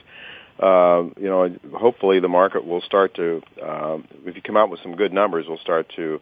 [0.60, 4.80] uh, you know, hopefully the market will start to, uh, if you come out with
[4.84, 6.21] some good numbers, will start to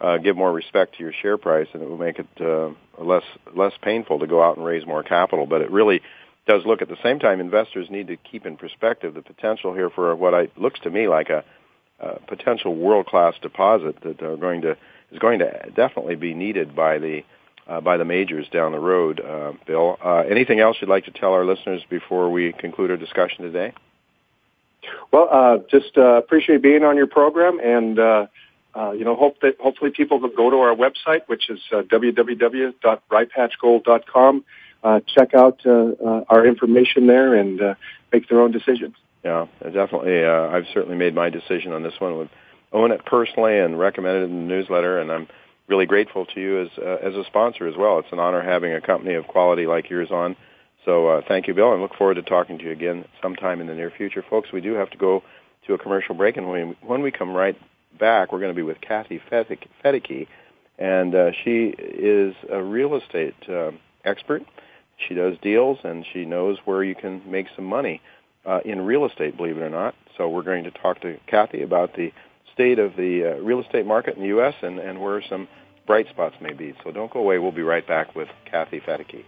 [0.00, 2.70] uh, give more respect to your share price, and it will make it uh,
[3.02, 5.46] less less painful to go out and raise more capital.
[5.46, 6.00] But it really
[6.46, 9.90] does look at the same time investors need to keep in perspective the potential here
[9.90, 11.44] for what I, looks to me like a,
[12.00, 14.76] a potential world class deposit that are going to
[15.12, 17.22] is going to definitely be needed by the
[17.68, 19.20] uh, by the majors down the road.
[19.20, 22.96] Uh, Bill, uh, anything else you'd like to tell our listeners before we conclude our
[22.96, 23.72] discussion today?
[25.12, 28.26] Well, uh, just uh, appreciate being on your program, and uh,
[28.74, 31.82] uh, you know, hope that hopefully people will go to our website, which is uh,
[31.82, 34.44] www.rypatchgold.com.
[34.82, 37.74] Uh, check out uh, uh, our information there and uh,
[38.12, 38.94] make their own decisions.
[39.24, 40.24] Yeah, definitely.
[40.24, 42.30] Uh, I've certainly made my decision on this one.
[42.72, 45.28] Own it personally and recommend it in the newsletter, and I'm
[45.68, 47.98] really grateful to you as as a sponsor as well.
[47.98, 50.36] It's an honor having a company of quality like yours on.
[50.84, 53.74] So thank you, Bill, and look forward to talking to you again sometime in the
[53.74, 54.50] near future, folks.
[54.52, 55.22] We do have to go
[55.66, 57.58] to a commercial break, and when we, when we come right
[57.98, 60.26] back, we're going to be with Kathy Fettke,
[60.78, 63.72] and uh, she is a real estate uh,
[64.04, 64.42] expert.
[65.08, 68.00] She does deals, and she knows where you can make some money
[68.44, 69.94] uh, in real estate, believe it or not.
[70.16, 72.12] So we're going to talk to Kathy about the
[72.52, 74.54] state of the uh, real estate market in the U.S.
[74.62, 75.48] and, and where some
[75.86, 76.74] bright spots may be.
[76.84, 77.38] So don't go away.
[77.38, 79.24] We'll be right back with Kathy Fettke.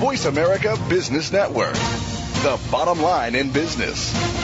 [0.00, 4.43] Voice America Business Network, the bottom line in business.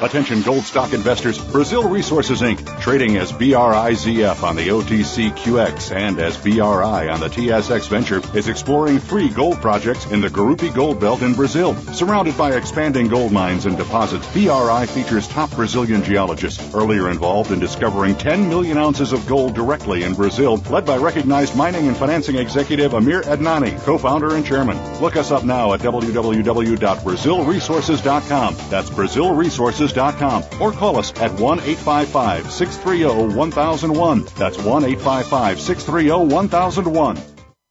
[0.00, 1.44] Attention gold stock investors.
[1.50, 7.88] Brazil Resources Inc., trading as BRIZF on the OTCQX and as BRI on the TSX
[7.88, 11.74] Venture, is exploring three gold projects in the Gurupi Gold Belt in Brazil.
[11.92, 17.58] Surrounded by expanding gold mines and deposits, BRI features top Brazilian geologists, earlier involved in
[17.58, 22.36] discovering 10 million ounces of gold directly in Brazil, led by recognized mining and financing
[22.36, 24.78] executive Amir Adnani, co-founder and chairman.
[25.00, 28.56] Look us up now at www.brazilresources.com.
[28.70, 29.87] That's Brazil Resources
[30.60, 34.24] or call us at 1 855 630 1001.
[34.36, 37.37] That's 1 855 630 1001.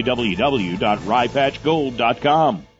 [0.03, 2.70] www.ryepatchgold.com.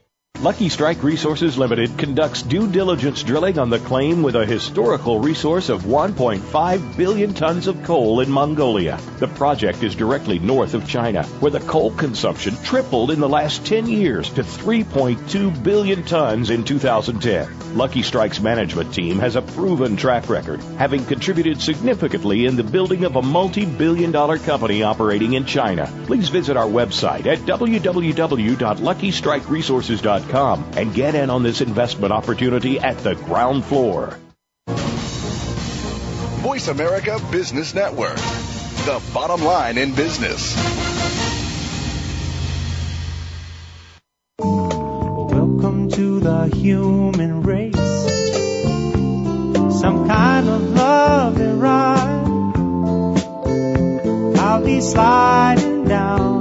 [0.41, 5.69] Lucky Strike Resources Limited conducts due diligence drilling on the claim with a historical resource
[5.69, 8.99] of 1.5 billion tons of coal in Mongolia.
[9.19, 13.67] The project is directly north of China, where the coal consumption tripled in the last
[13.67, 17.77] 10 years to 3.2 billion tons in 2010.
[17.77, 23.03] Lucky Strike's management team has a proven track record, having contributed significantly in the building
[23.03, 25.87] of a multi-billion dollar company operating in China.
[26.07, 33.15] Please visit our website at www.luckystrikeresources.com and get in on this investment opportunity at the
[33.15, 34.17] ground floor.
[36.41, 40.55] Voice America Business Network, the bottom line in business.
[44.39, 47.75] Welcome to the human race.
[49.79, 52.21] Some kind of love and ride.
[54.39, 56.40] I'll be sliding down,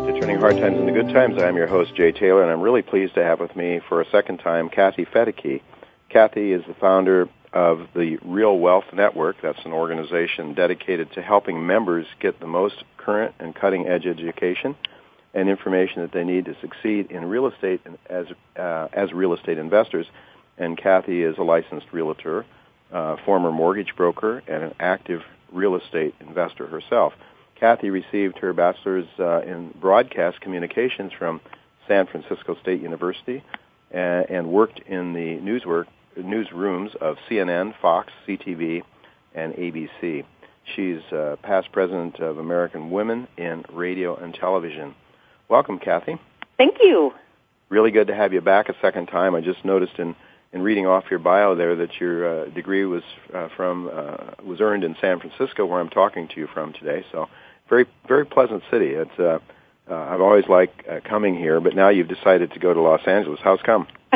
[0.21, 1.41] Turning Hard Times into Good Times.
[1.41, 4.09] I'm your host, Jay Taylor, and I'm really pleased to have with me for a
[4.11, 5.63] second time Kathy Fettke.
[6.09, 9.37] Kathy is the founder of the Real Wealth Network.
[9.41, 14.75] That's an organization dedicated to helping members get the most current and cutting edge education
[15.33, 19.57] and information that they need to succeed in real estate as, uh, as real estate
[19.57, 20.05] investors.
[20.55, 22.45] And Kathy is a licensed realtor,
[22.93, 27.13] uh, former mortgage broker, and an active real estate investor herself.
[27.61, 31.39] Kathy received her bachelor's uh, in broadcast communications from
[31.87, 33.43] San Francisco State University
[33.91, 35.85] and, and worked in the newswork,
[36.17, 38.81] newsrooms of CNN, Fox, CTV,
[39.35, 40.25] and ABC.
[40.75, 44.95] She's uh, past president of American Women in Radio and Television.
[45.47, 46.19] Welcome, Kathy.
[46.57, 47.13] Thank you.
[47.69, 49.35] Really good to have you back a second time.
[49.35, 50.15] I just noticed in
[50.53, 53.03] in reading off your bio there that your uh, degree was
[53.33, 57.05] uh, from uh, was earned in San Francisco, where I'm talking to you from today.
[57.11, 57.29] So,
[57.71, 58.89] very very pleasant city.
[58.89, 59.39] It's uh,
[59.89, 63.01] uh, I've always liked uh, coming here, but now you've decided to go to Los
[63.07, 63.39] Angeles.
[63.43, 63.87] How's come?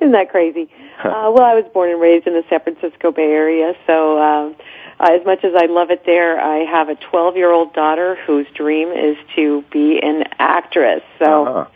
[0.00, 0.68] Isn't that crazy?
[1.02, 4.22] uh, well, I was born and raised in the San Francisco Bay Area, so.
[4.22, 4.54] Um,
[5.00, 8.14] uh, as much as I love it there, I have a 12 year old daughter
[8.24, 11.02] whose dream is to be an actress.
[11.18, 11.66] So Uh-huh.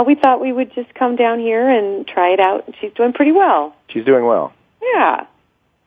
[0.00, 2.66] uh, we thought we would just come down here and try it out.
[2.66, 3.74] and She's doing pretty well.
[3.88, 4.54] She's doing well.
[4.94, 5.26] Yeah.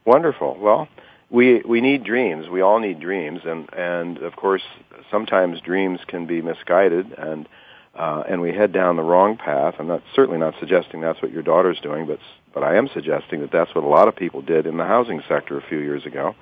[0.05, 0.57] Wonderful.
[0.59, 0.87] Well,
[1.33, 2.47] we we need dreams.
[2.47, 4.61] We all need dreams, and and of course,
[5.09, 7.49] sometimes dreams can be misguided, and
[7.95, 9.75] uh, and we head down the wrong path.
[9.79, 12.19] I'm not certainly not suggesting that's what your daughter's doing, but
[12.53, 15.23] but I am suggesting that that's what a lot of people did in the housing
[15.27, 16.35] sector a few years ago.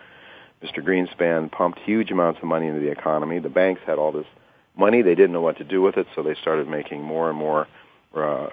[0.61, 0.83] Mr.
[0.83, 3.39] Greenspan pumped huge amounts of money into the economy.
[3.39, 4.27] The banks had all this
[4.75, 7.39] money; they didn't know what to do with it, so they started making more and
[7.39, 7.65] more
[8.13, 8.49] uh,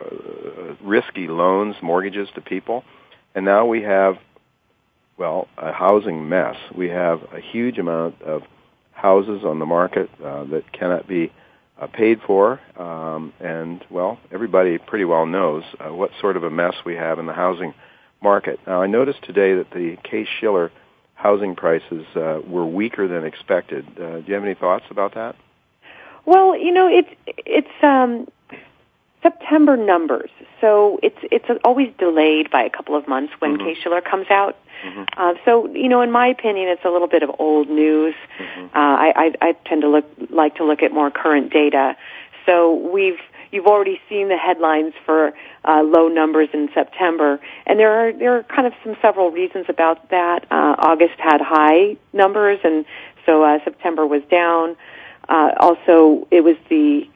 [0.85, 2.85] risky loans, mortgages to people,
[3.35, 4.19] and now we have
[5.19, 6.57] well, a housing mess.
[6.75, 8.43] We have a huge amount of
[8.93, 11.33] houses on the market uh, that cannot be
[11.81, 16.51] uh, paid for, um, and well, everybody pretty well knows uh, what sort of a
[16.51, 17.75] mess we have in the housing
[18.21, 18.59] market.
[18.67, 20.73] Now, I noticed today that the Case Shiller
[21.15, 23.85] housing prices uh, were weaker than expected.
[23.97, 25.37] Uh, do you have any thoughts about that?
[26.27, 28.29] Well, you know, it's it's um
[29.23, 30.31] September numbers.
[30.61, 33.65] So it's it's always delayed by a couple of months when Mhm.
[33.65, 34.57] Case-Shiller comes out.
[34.85, 35.09] Mhm.
[35.17, 38.15] Uh, so you know, in my opinion, it's a little bit of old news.
[38.39, 38.67] Mm-hmm.
[38.67, 41.97] Uh, I, I I tend to look like to look at more current data.
[42.47, 45.33] So we've you've already seen the headlines for
[45.65, 49.67] uh, low numbers in September, and there are there are kind of some several reasons
[49.69, 50.45] about that.
[50.51, 52.85] Uh, August had high numbers, and
[53.27, 54.77] so uh, September was down.
[55.29, 57.07] Uh, also, it was the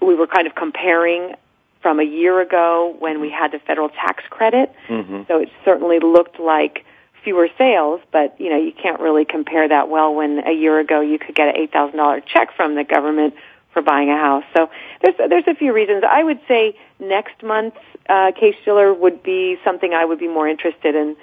[0.00, 1.34] we were kind of comparing
[1.82, 4.74] from a year ago when we had the federal tax credit.
[4.88, 5.26] Mhm.
[5.28, 6.84] So it certainly looked like
[7.22, 11.00] fewer sales, but you know, you can't really compare that well when a year ago
[11.00, 13.34] you could get an eight thousand dollar check from the government
[13.72, 14.44] for buying a house.
[14.56, 14.70] So
[15.02, 16.04] there's there's a few reasons.
[16.08, 17.78] I would say next month's
[18.08, 21.16] uh, case Shiller would be something I would be more interested in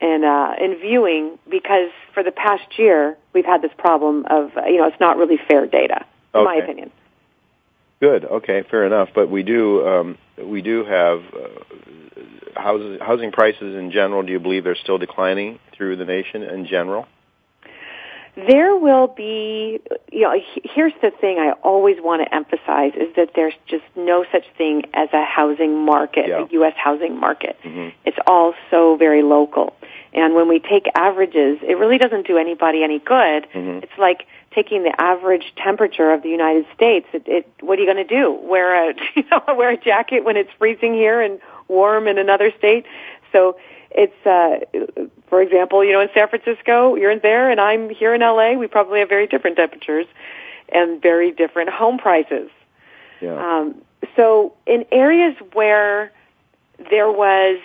[0.00, 4.78] in uh, in viewing because for the past year we've had this problem of you
[4.78, 6.90] know it's not really fair data in my opinion.
[8.04, 8.24] Good.
[8.26, 9.08] Okay, fair enough.
[9.14, 14.22] But we do um, we do have uh, houses, housing prices in general.
[14.22, 17.06] Do you believe they're still declining through the nation in general?
[18.36, 19.80] There will be,
[20.12, 20.34] you know,
[20.64, 24.82] here's the thing I always want to emphasize is that there's just no such thing
[24.92, 26.44] as a housing market, Yeah.
[26.44, 26.74] a U.S.
[26.76, 27.56] housing market.
[27.64, 27.90] Mm-hmm.
[28.04, 29.74] It's all so very local.
[30.12, 33.46] And when we take averages, it really doesn't do anybody any good.
[33.54, 33.82] Mhm.
[33.84, 37.06] It's like taking the average temperature of the United States.
[37.12, 38.32] It, it what are you going to do?
[38.32, 42.52] Wear a you know wear a jacket when it's freezing here and warm in another
[42.56, 42.86] state.
[43.32, 43.56] So
[43.90, 44.60] it's uh
[45.28, 48.52] for example, you know in San Francisco, you're in there and I'm here in LA,
[48.52, 50.06] we probably have very different temperatures
[50.68, 52.50] and very different home prices.
[53.20, 53.58] Yeah.
[53.58, 53.82] Um,
[54.16, 56.12] so in areas where
[56.90, 57.58] there was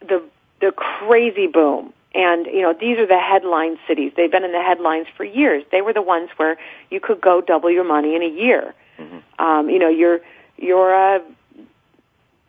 [0.00, 0.22] the
[0.60, 4.12] the crazy boom, and you know these are the headline cities.
[4.16, 5.64] They've been in the headlines for years.
[5.70, 6.56] They were the ones where
[6.90, 8.74] you could go double your money in a year.
[9.38, 10.20] Um, you know your
[10.58, 11.20] your uh,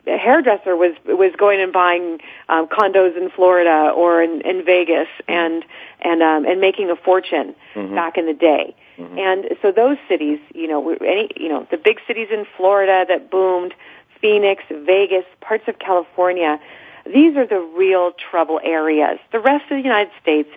[0.06, 5.64] hairdresser was was going and buying um, condos in Florida or in, in Vegas and
[6.02, 7.96] and um, and making a fortune Mhm.
[7.96, 8.76] back in the day.
[9.18, 13.06] And so those cities, you know, were any you know the big cities in Florida
[13.08, 13.74] that boomed,
[14.20, 16.60] Phoenix, Vegas, parts of California,
[17.06, 19.20] these are the real trouble areas.
[19.32, 20.50] The rest of the United States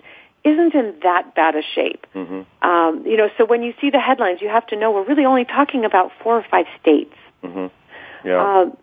[0.43, 2.05] isn't in that bad a shape.
[2.13, 2.67] Mm-hmm.
[2.67, 5.25] Um, you know, so when you see the headlines, you have to know we're really
[5.25, 7.15] only talking about four or five states.
[7.43, 8.27] Mm-hmm.
[8.27, 8.61] Yeah.
[8.61, 8.77] Um,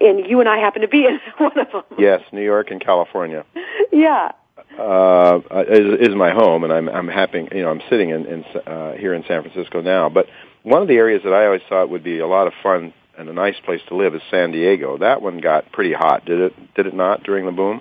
[0.00, 1.82] and you and I happen to be in one of them.
[1.98, 3.44] yes, New York and California.
[3.94, 4.32] Yeah.
[4.78, 7.46] uh, is, is my home, and I'm I'm happy.
[7.52, 10.08] You know, I'm sitting in, in uh, here in San Francisco now.
[10.08, 10.28] But
[10.62, 13.30] one of the areas that I always thought would be a lot of fun and
[13.30, 14.98] a nice place to live is San Diego.
[14.98, 16.24] That one got pretty hot.
[16.24, 16.74] Did it?
[16.74, 17.80] Did it not during the boom?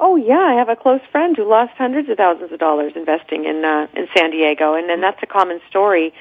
[0.00, 3.44] Oh yeah, I have a close friend who lost hundreds of thousands of dollars investing
[3.44, 6.12] in uh, in San Diego, and and that's a common story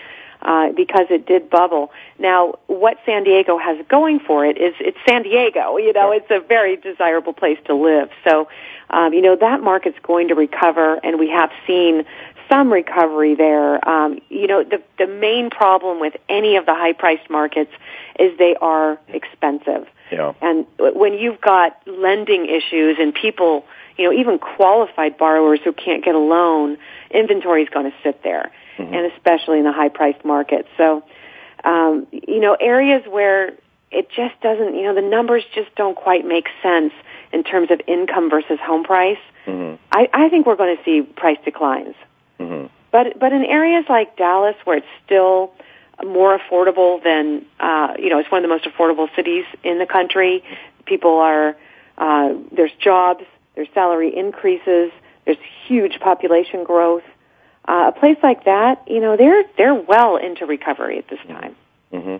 [0.43, 1.91] uh, because it did bubble.
[2.19, 5.77] Now, what San Diego has going for it is it's San Diego.
[5.77, 8.09] You know, it's a very desirable place to live.
[8.23, 8.47] So,
[8.89, 12.05] um, you know, that market's going to recover, and we have seen
[12.49, 13.87] some recovery there.
[13.87, 17.71] Um, you know, the the main problem with any of the high priced markets
[18.19, 19.87] is they are expensive.
[20.11, 20.33] Yeah.
[20.41, 23.65] And when you've got lending issues and people,
[23.97, 26.77] you know, even qualified borrowers who can't get a loan,
[27.09, 30.67] inventory is going to sit there, and especially in the high priced market.
[30.77, 31.03] So,
[31.63, 33.53] um, you know, areas where
[33.91, 36.93] it just doesn't, you know, the numbers just don't quite make sense
[37.31, 39.17] in terms of income versus home price.
[39.45, 39.75] Mm-hmm.
[39.91, 41.95] I, I think we're going to see price declines.
[42.39, 42.67] Mm-hmm.
[42.91, 45.53] But but in areas like Dallas, where it's still
[46.03, 49.85] more affordable than uh, you know, it's one of the most affordable cities in the
[49.85, 50.43] country.
[50.85, 51.55] People are
[51.97, 53.23] uh, there's jobs,
[53.55, 54.91] there's salary increases,
[55.25, 57.03] there's huge population growth.
[57.65, 61.55] Uh, a place like that, you know, they're they're well into recovery at this time.
[61.91, 62.17] hmm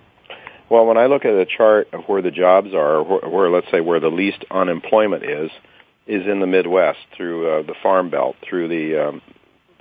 [0.69, 3.49] Well, when I look at a chart of where the jobs are, or where, where
[3.49, 5.51] let's say where the least unemployment is,
[6.07, 9.21] is in the Midwest through uh, the Farm Belt, through the um,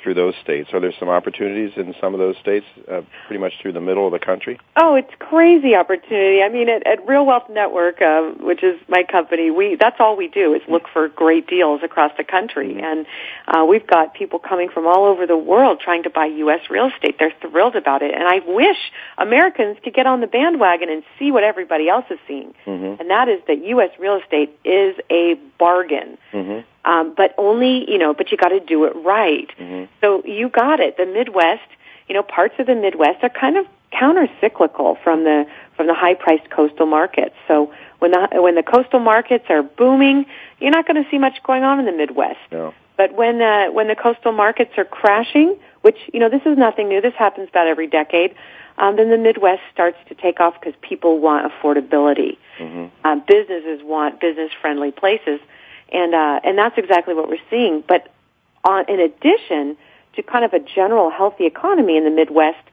[0.02, 0.70] through those states.
[0.72, 4.06] Are there some opportunities in some of those states, uh, pretty much through the middle
[4.06, 4.58] of the country?
[4.76, 6.42] Oh, it's crazy opportunity.
[6.42, 10.16] I mean, at, at Real Wealth Network, uh, which is my company, we that's all
[10.16, 13.06] we do is look for great deals across the country, and
[13.48, 16.60] uh, we've got people coming from all over the world trying to buy U.S.
[16.70, 17.16] real estate.
[17.18, 18.78] They're thrilled about it, and I wish
[19.18, 23.00] Americans could get on the bandwagon and see what everybody else is seeing, Mm-hmm.
[23.00, 23.90] and that is that U.S.
[23.98, 26.18] real estate is a bargain.
[26.32, 26.66] Mm-hmm.
[26.84, 29.48] Um, but only, you know, but you got to do it right.
[29.58, 29.84] Mm-hmm.
[30.00, 30.96] So you got it.
[30.96, 31.68] The Midwest,
[32.08, 36.50] you know, parts of the Midwest are kind of counter-cyclical from the from the high-priced
[36.50, 37.34] coastal markets.
[37.46, 40.26] So when the when the coastal markets are booming,
[40.58, 42.40] you're not going to see much going on in the Midwest.
[42.50, 42.74] No.
[42.96, 46.88] But when the when the coastal markets are crashing, which you know this is nothing
[46.88, 48.34] new, this happens about every decade.
[48.78, 52.38] um, then the Midwest starts to take off because people want affordability.
[52.58, 52.86] Mm-hmm.
[53.04, 55.40] Uh, businesses want business-friendly places,
[55.92, 57.82] and uh, and that's exactly what we're seeing.
[57.86, 58.12] But
[58.64, 59.76] on, in addition
[60.14, 62.64] to kind of a general healthy economy in the Midwest,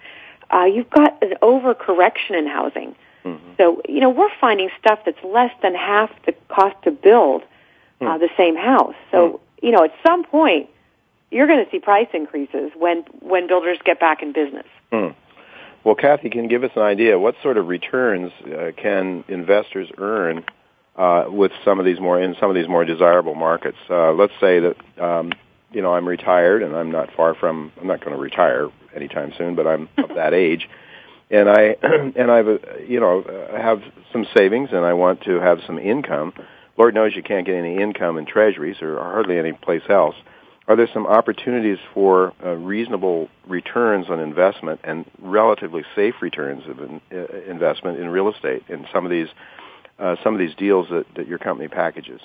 [0.53, 2.95] uh, you've got an overcorrection in housing.
[3.25, 3.51] Mm-hmm.
[3.57, 7.45] So you know we're finding stuff that's less than half the cost to build uh,
[8.13, 8.19] Hmm.
[8.19, 8.95] the same house.
[9.11, 10.69] So you know at some point
[11.31, 14.65] you're going to see price increases when when builders get back in business.
[14.91, 15.09] Hmm.
[15.83, 17.17] Well, Kathy can you give us an idea.
[17.19, 20.43] What sort of returns uh, can investors earn
[20.95, 23.77] uh, with some of these more in some of these more desirable markets?
[23.89, 25.31] Uh, let's say that um,
[25.71, 29.33] you know I'm retired and I'm not far from I'm not going to retire anytime
[29.37, 30.69] soon, but I'm of that age,
[31.29, 33.81] and I and I've uh, you know uh, have
[34.11, 36.33] some savings and I want to have some income.
[36.77, 40.15] Lord knows you can't get any income in treasuries or hardly any place else.
[40.69, 46.79] Are there some opportunities for uh, reasonable returns on investment and relatively safe returns of
[46.79, 49.27] in, uh, investment in real estate in some of these
[49.99, 52.21] uh, some of these deals that, that your company packages?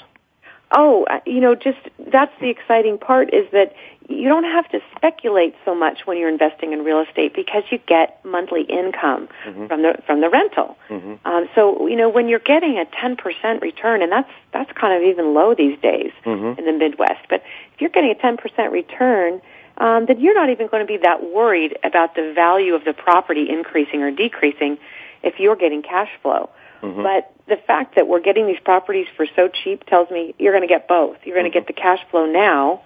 [0.77, 3.75] Oh, uh, you know, just that's the exciting part is that
[4.09, 7.79] you don't have to speculate so much when you're investing in real estate because you
[7.87, 9.69] get monthly income Mhm.
[9.69, 10.77] from the from the rental.
[10.89, 11.15] Mm-hmm.
[11.27, 15.09] Um, so you know when you're getting a 10% return, and that's that's kind of
[15.09, 16.59] even low these days Mm-hmm.
[16.59, 17.21] in the Midwest.
[17.29, 17.43] But
[17.75, 19.41] if you're getting a 10% return,
[19.79, 22.95] um, then you're not even going to be that worried about the value of the
[22.95, 24.79] property increasing or decreasing
[25.23, 26.51] if you're getting cash flow.
[26.85, 27.03] Mm-hmm.
[27.03, 30.67] But the fact that we're getting these properties for so cheap tells me you're going
[30.67, 31.17] to get both.
[31.25, 32.83] You're going to get the cash flow now,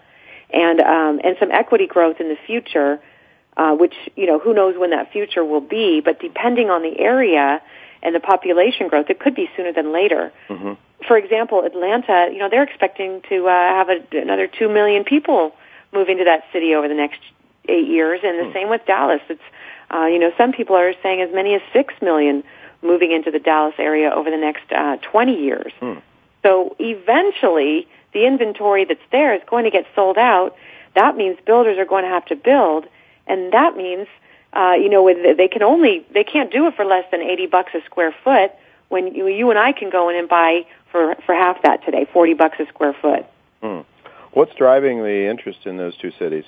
[0.51, 3.01] and um, and some equity growth in the future,
[3.57, 6.01] uh, which you know who knows when that future will be.
[6.01, 7.61] But depending on the area
[8.01, 10.33] and the population growth, it could be sooner than later.
[10.49, 10.75] Mm-hmm.
[11.07, 15.55] For example, Atlanta, you know, they're expecting to uh, have a, another two million people
[15.93, 17.21] move into that city over the next
[17.69, 19.23] eight years, and the same with Dallas.
[19.29, 19.43] It's
[19.93, 22.45] uh, you know some people are saying as many as six million
[22.83, 25.73] moving into the Dallas area over the next uh, 20 years.
[25.81, 25.95] Hmm.
[26.43, 30.57] So eventually, the inventory that's there is going to get sold out.
[30.95, 32.87] That means builders are going to have to build,
[33.27, 34.07] and that means,
[34.53, 37.47] uh, you know, with- they can only they can't do it for less than 80
[37.47, 38.53] bucks a square foot.
[38.89, 42.07] When you, you and I can go in and buy for for half that today,
[42.13, 43.27] 40 bucks a square foot.
[43.63, 43.81] Hmm.
[44.33, 46.45] What's driving the interest in those two cities?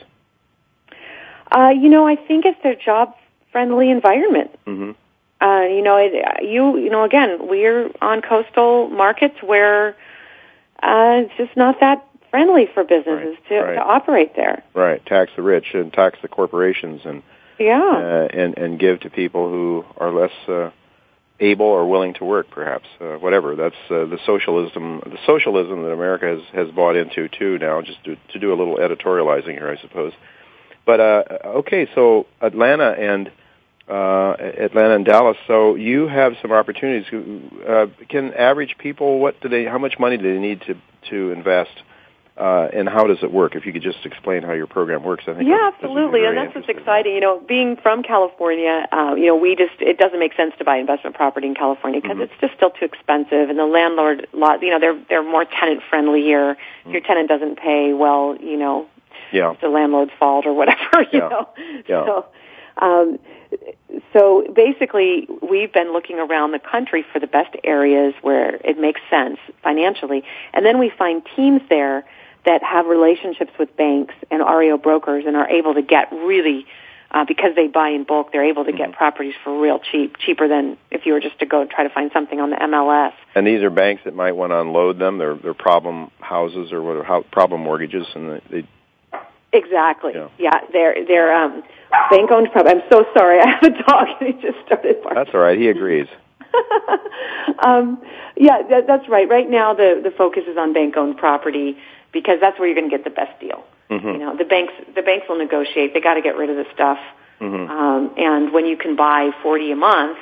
[1.50, 3.14] Uh, you know, I think it's their job
[3.50, 4.56] friendly environment.
[4.66, 4.92] Mm-hmm.
[5.40, 6.12] Uh, you know, it,
[6.44, 9.90] you you know, again, we're on coastal markets where
[10.82, 13.74] uh, it's just not that friendly for businesses to, right.
[13.74, 14.62] to operate there.
[14.74, 17.22] Right, tax the rich and tax the corporations, and
[17.58, 17.80] Yeah.
[17.80, 20.70] uh, and and give to people who are less uh,
[21.40, 22.86] able or willing to work, perhaps.
[23.00, 23.56] Uh, whatever.
[23.56, 27.80] That's uh, the socialism, the socialism that America has has bought into too now.
[27.82, 30.12] Just to to do a little editorializing here, I suppose.
[30.84, 31.22] But uh,
[31.60, 33.30] okay, so Atlanta and
[33.90, 35.36] uh, Atlanta and Dallas.
[35.46, 37.06] So you have some opportunities.
[37.68, 39.18] Uh, can average people?
[39.18, 39.64] What do they?
[39.64, 40.76] How much money do they need to
[41.10, 41.82] to invest?
[42.36, 43.54] Uh, and how does it work?
[43.54, 45.46] If you could just explain how your program works, I think.
[45.46, 47.12] Yeah, this would be absolutely, and that's what's exciting.
[47.14, 50.64] You know, being from California, uh, you know, we just it doesn't make sense to
[50.64, 54.62] buy investment property in California because it's just still too expensive, and the landlord lot,
[54.62, 56.56] you know, they're they're more tenant friendly here.
[56.86, 58.86] If your tenant doesn't pay, well, you know,
[59.32, 59.52] Yeah.
[59.52, 61.28] it's the landlord's fault or whatever, you Yeah.
[61.28, 61.48] know.
[61.88, 62.04] Yeah.
[62.06, 62.26] So,
[62.80, 63.18] um,
[64.12, 69.00] so basically, we've been looking around the country for the best areas where it makes
[69.10, 72.04] sense financially, and then we find teams there
[72.46, 76.66] that have relationships with banks and REO brokers and are able to get really.
[77.12, 80.46] Uh, because they buy in bulk, they're able to get properties for real cheap, cheaper
[80.46, 83.12] than if you were just to go try to find something on the MLS.
[83.34, 85.18] And these are banks that might want to unload them.
[85.18, 88.68] They're they're problem houses or what problem mortgages, and they, they
[89.52, 90.12] Exactly.
[90.14, 90.28] Yeah.
[90.38, 91.62] Yeah, they're they're um,
[92.10, 92.76] bank owned property.
[92.76, 93.40] I'm so sorry.
[93.44, 95.16] I have a dog and he just started barking.
[95.16, 95.58] that's all right.
[95.58, 96.06] He agrees.
[97.64, 98.02] um,
[98.36, 99.28] yeah, that, that's right.
[99.28, 101.76] Right now, the the focus is on bank owned property
[102.12, 103.64] because that's where you're going to get the best deal.
[103.90, 104.08] Mm-hmm.
[104.08, 105.94] You know, the banks the banks will negotiate.
[105.94, 106.98] They got to get rid of the stuff.
[107.40, 107.70] Mm-hmm.
[107.70, 110.18] Um, and when you can buy forty a month,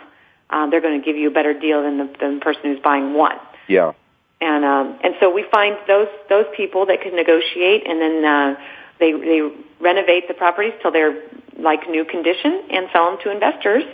[0.50, 2.80] um, they're going to give you a better deal than the, than the person who's
[2.80, 3.38] buying one.
[3.66, 3.92] Yeah.
[4.40, 8.54] And um, and so we find those those people that can negotiate, and then uh,
[9.00, 9.40] they they
[9.80, 11.22] renovate the properties till they're
[11.58, 13.84] like new condition and sell them to investors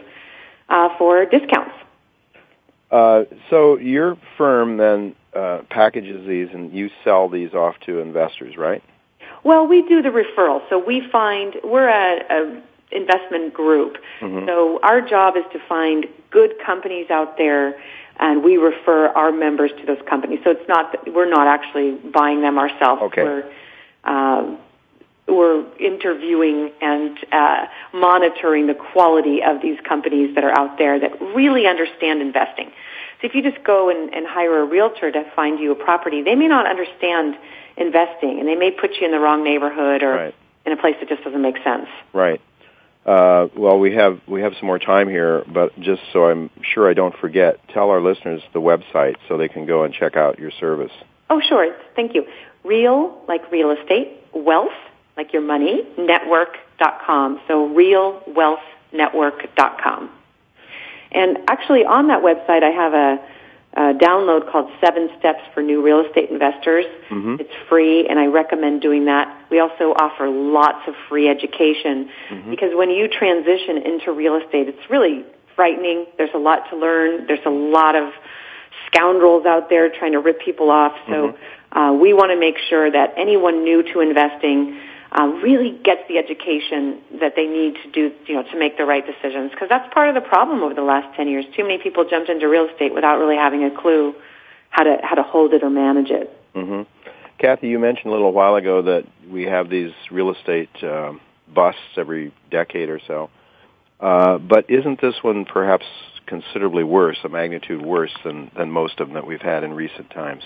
[0.69, 1.73] uh, for discounts.
[2.91, 8.57] Uh, so your firm then uh, packages these, and you sell these off to investors,
[8.57, 8.83] right?
[9.43, 10.63] Well, we do the referral.
[10.71, 13.97] So we find we're a, a investment group.
[14.21, 14.47] Mhm.
[14.47, 17.75] So our job is to find good companies out there,
[18.21, 20.41] and we refer our members to those companies.
[20.45, 23.03] So it's not we're not actually buying them ourselves.
[23.03, 23.23] Okay.
[23.23, 23.45] We're,
[24.05, 24.59] um,
[25.27, 30.99] who are interviewing and uh, monitoring the quality of these companies that are out there
[31.01, 32.71] that really understand investing.
[33.21, 36.23] So if you just go and, and hire a realtor to find you a property,
[36.23, 37.37] they may not understand
[37.77, 40.35] investing, and they may put you in the wrong neighborhood or Right.
[40.67, 41.89] in a place that just doesn't make sense.
[42.13, 42.41] Right.
[43.07, 46.89] Uh, well, we have we have some more time here, but just so I'm sure
[46.89, 50.39] I don't forget, tell our listeners the website so they can go and check out
[50.39, 50.93] your service.
[51.29, 51.75] Oh, sure.
[51.97, 52.25] Thank you.
[52.65, 54.73] Real, like real estate, wealth,
[55.17, 57.41] like your money, network.com.
[57.49, 60.11] So realwealthnetwork.com.
[61.13, 63.21] And actually on that website I have a,
[63.75, 66.87] a download called Seven Steps for New Real Estate Investors.
[67.11, 67.37] Mm-hmm.
[67.41, 69.47] It's free and I recommend doing that.
[69.51, 72.11] We also offer lots of free education
[72.51, 76.07] because when you transition into real estate, it's really frightening.
[76.19, 77.27] There's a lot to learn.
[77.27, 78.13] There's a lot of
[78.87, 80.93] scoundrels out there trying to rip people off.
[81.09, 81.37] So
[81.73, 84.81] uh, we want to make sure that anyone new to investing
[85.15, 88.85] uh, really gets the education that they need to do, you know, to make the
[88.85, 89.51] right decisions.
[89.53, 91.45] Because that's part of the problem over the last 10 years.
[91.57, 94.15] Too many people jumped into real estate without really having a clue
[94.71, 96.31] how to how to hold it or manage it.
[96.53, 96.83] hmm
[97.39, 101.21] Kathy, you mentioned a little while ago that we have these real estate um,
[101.53, 103.31] busts every decade or so.
[104.01, 105.85] Uh, but isn't this one perhaps
[106.27, 110.11] considerably worse, a magnitude worse than, than most of them that we've had in recent
[110.11, 110.45] times?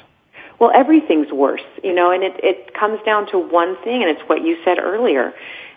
[0.58, 4.28] Well, everything's worse, you know, and it, it comes down to one thing, and it's
[4.28, 5.32] what you said earlier.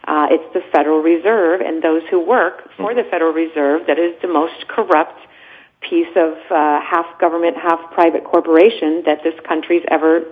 [0.08, 4.16] Uh, it's the Federal Reserve and those who work for the Federal Reserve that is
[4.24, 5.20] the most corrupt
[5.82, 10.24] piece of uh, half government, half private corporation that this country's ever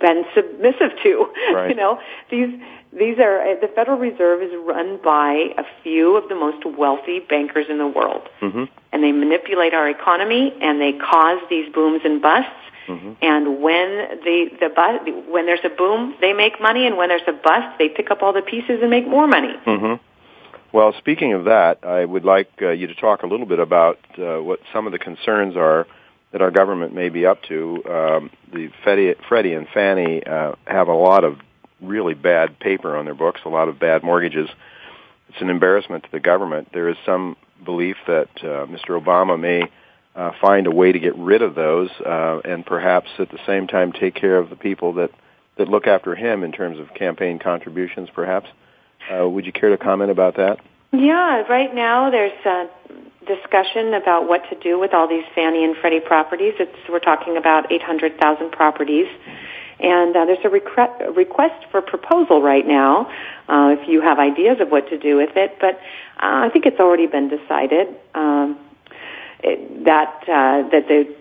[0.00, 1.26] been submissive to.
[1.54, 1.70] Right.
[1.70, 2.00] you know,
[2.30, 2.48] these
[2.92, 7.20] these are uh, the Federal Reserve is run by a few of the most wealthy
[7.20, 8.64] bankers in the world, Mm-hmm.
[8.92, 12.50] and they manipulate our economy and they cause these booms and busts.
[12.90, 13.12] Mm-hmm.
[13.22, 13.88] And when
[14.24, 17.78] the the bu- when there's a boom, they make money, and when there's a bust,
[17.78, 19.54] they pick up all the pieces and make more money.
[19.64, 19.94] hmm
[20.72, 23.98] Well, speaking of that, I would like uh, you to talk a little bit about
[24.18, 25.86] uh, what some of the concerns are
[26.32, 27.82] that our government may be up to.
[27.88, 31.38] Um, the Freddie, Freddie and Fannie uh, have a lot of
[31.80, 34.48] really bad paper on their books, a lot of bad mortgages.
[35.28, 36.68] It's an embarrassment to the government.
[36.72, 39.00] There is some belief that uh, Mr.
[39.00, 39.62] Obama may
[40.20, 43.66] uh, find a way to get rid of those, uh, and perhaps at the same
[43.66, 45.10] time take care of the people that
[45.56, 48.46] that look after him in terms of campaign contributions, perhaps.
[49.10, 50.58] Uh, would you care to comment about that?
[50.92, 52.68] Yeah, right now there's a
[53.26, 56.54] discussion about what to do with all these Fannie and Freddie properties.
[56.58, 59.06] It's we're talking about 800,000 properties.
[59.80, 63.10] And uh, there's a, recre- request for proposal right now
[63.48, 65.56] uh, if you have ideas of what to do with it.
[65.60, 65.76] But
[66.16, 68.58] uh, I think it's already been decided um,
[69.42, 71.14] it, that uh, that the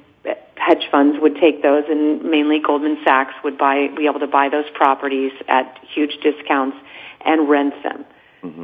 [0.56, 4.50] hedge funds would take those, and mainly Goldman Sachs would buy be able to buy
[4.50, 6.78] those properties at huge discounts
[7.26, 8.06] and rent them.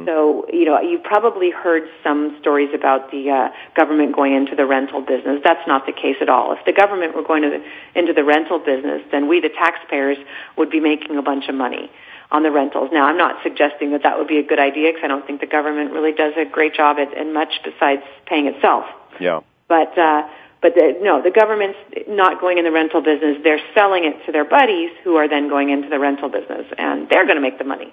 [0.06, 4.64] So, you know, you probably heard some stories about the uh, government going into the
[4.64, 5.42] rental business.
[5.44, 6.52] That's not the case at all.
[6.52, 10.16] If the government were going to the, into the rental business, then we, the taxpayers,
[10.56, 11.90] would be making a bunch of money
[12.30, 12.90] on the rentals.
[12.92, 15.40] Now, I'm not suggesting that that would be a good idea because I don't think
[15.40, 18.84] the government really does a great job at, at much besides paying itself.
[19.20, 19.40] Yeah.
[19.68, 20.28] But uh,
[20.62, 23.36] but the, no, the government's not going in the rental business.
[23.44, 27.08] They're selling it to their buddies who are then going into the rental business, and
[27.08, 27.92] they're going to make the money.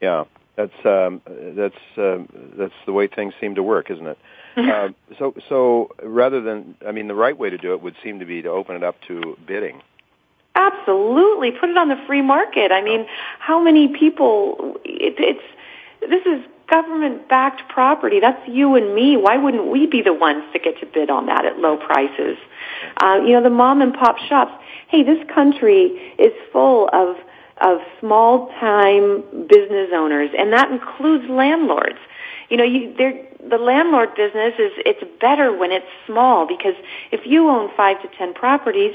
[0.00, 0.24] Yeah,
[0.56, 4.18] that's um, that's um, that's the way things seem to work, isn't it?
[4.56, 8.18] uh, so so rather than, I mean, the right way to do it would seem
[8.18, 9.82] to be to open it up to bidding.
[10.54, 12.72] Absolutely, put it on the free market.
[12.72, 13.06] I mean,
[13.38, 14.76] how many people?
[14.84, 15.44] It, it's
[16.00, 18.20] this is government-backed property.
[18.20, 19.16] That's you and me.
[19.16, 22.36] Why wouldn't we be the ones to get to bid on that at low prices?
[23.02, 24.52] Uh, you know, the mom and pop shops.
[24.88, 27.16] Hey, this country is full of
[27.60, 31.98] of small-time business owners, and that includes landlords.
[32.50, 36.74] You know, you, the landlord business is it's better when it's small because
[37.10, 38.94] if you own five to ten properties,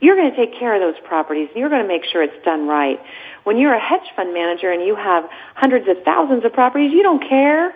[0.00, 2.44] you're going to take care of those properties and you're going to make sure it's
[2.44, 3.00] done right.
[3.44, 5.24] When you're a hedge fund manager and you have
[5.54, 7.74] hundreds of thousands of properties, you don't care.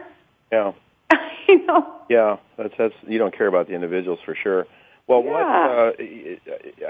[0.51, 0.73] Yeah.
[1.49, 2.01] you know.
[2.09, 4.67] Yeah, that's that's you don't care about the individuals for sure.
[5.09, 5.93] Well, what uh,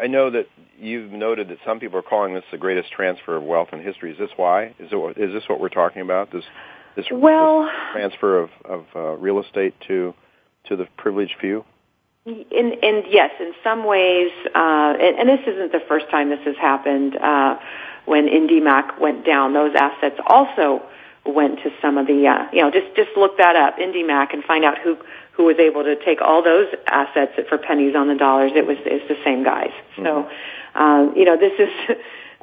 [0.01, 0.47] I know that
[0.78, 4.12] you've noted that some people are calling this the greatest transfer of wealth in history.
[4.12, 4.74] Is this why?
[4.78, 6.30] Is it is this what we're talking about?
[6.30, 6.45] This
[6.95, 10.14] this, well, this transfer of of uh, real estate to
[10.68, 11.64] to the privileged few.
[12.24, 16.44] In, and yes, in some ways, uh, and, and this isn't the first time this
[16.44, 17.16] has happened.
[17.16, 17.58] Uh,
[18.04, 20.82] when IndyMac went down, those assets also
[21.26, 24.44] went to some of the, uh, you know, just just look that up, IndyMac, and
[24.44, 24.96] find out who
[25.32, 28.52] who was able to take all those assets for pennies on the dollars.
[28.54, 29.72] It was it's the same guys.
[29.96, 30.28] So,
[30.74, 31.96] um, you know, this is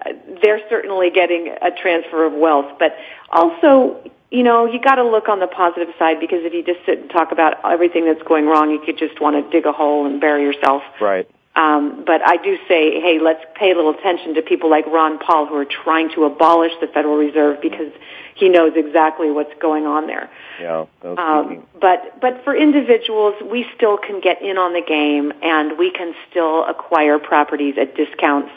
[0.06, 0.12] uh,
[0.42, 2.78] they're certainly getting a transfer of wealth.
[2.80, 2.98] But
[3.30, 6.86] also, you know, you got to look on the positive side because if you just
[6.86, 9.72] sit and talk about everything that's going wrong, you could just want to dig a
[9.72, 10.84] hole and bury yourself.
[11.02, 11.28] Right.
[11.56, 15.18] Um, but I do say, hey, let's pay a little attention to people like Ron
[15.18, 17.92] Paul who are trying to abolish the Federal Reserve because
[18.36, 20.30] he knows exactly what's going on there.
[20.62, 20.86] Yeah.
[21.04, 25.92] Um, but but for individuals, we still can get in on the game, and we
[25.92, 28.52] can still acquire properties at discounts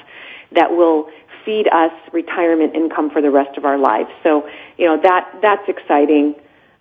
[0.52, 1.10] that will
[1.44, 4.10] feed us retirement income for the rest of our lives.
[4.22, 6.34] So you know that that's exciting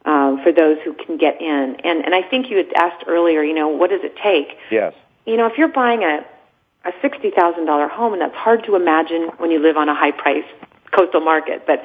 [0.05, 1.77] um, for those who can get in.
[1.83, 4.57] And and I think you had asked earlier, you know, what does it take?
[4.69, 4.93] Yes.
[5.25, 6.25] You know, if you're buying a
[6.85, 9.95] a sixty thousand dollar home, and that's hard to imagine when you live on a
[9.95, 10.45] high price
[10.91, 11.83] coastal market, but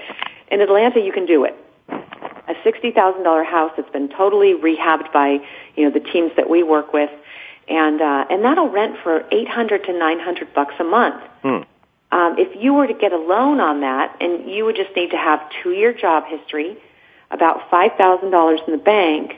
[0.51, 1.55] in Atlanta you can do it.
[1.89, 5.39] A sixty thousand dollar house that's been totally rehabbed by
[5.77, 7.11] you know the teams that we work with,
[7.68, 11.22] and uh, and that'll rent for eight hundred to nine hundred bucks a month.
[11.43, 11.62] Hmm.
[12.12, 15.11] Um, if you were to get a loan on that, and you would just need
[15.11, 16.76] to have two-year job history,
[17.30, 19.34] about five thousand dollars in the bank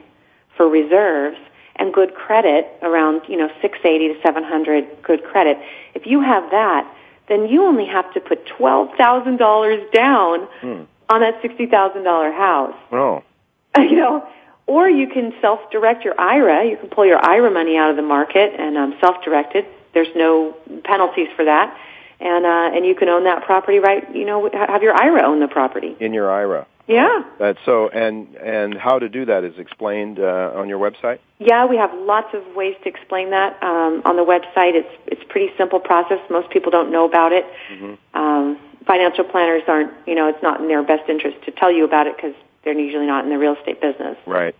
[0.56, 1.38] for reserves,
[1.76, 5.58] and good credit around you know six eighty to seven hundred good credit.
[5.94, 6.92] If you have that,
[7.28, 10.82] then you only have to put twelve thousand dollars down Hmm.
[11.08, 12.76] on that sixty thousand dollar house.
[12.92, 13.22] Oh.
[13.78, 14.26] You know,
[14.66, 16.66] or you can self-direct your IRA.
[16.68, 19.66] You can pull your IRA money out of the market and um, self-direct it.
[19.94, 20.54] There's no
[20.84, 21.74] penalties for that,
[22.20, 24.04] and uh, and you can own that property right.
[24.14, 25.96] You know, have your IRA own the property.
[26.00, 26.66] In your IRA.
[26.86, 27.22] Yeah.
[27.38, 27.88] That's so.
[27.88, 31.18] And and how to do that is explained uh, on your website.
[31.38, 34.74] Yeah, we have lots of ways to explain that um, on the website.
[34.74, 36.18] It's it's a pretty simple process.
[36.30, 37.44] Most people don't know about it.
[37.70, 38.18] Mm-hmm.
[38.18, 41.84] Um, financial planners aren't, you know, it's not in their best interest to tell you
[41.84, 44.16] about it because they're usually not in the real estate business.
[44.26, 44.56] Right.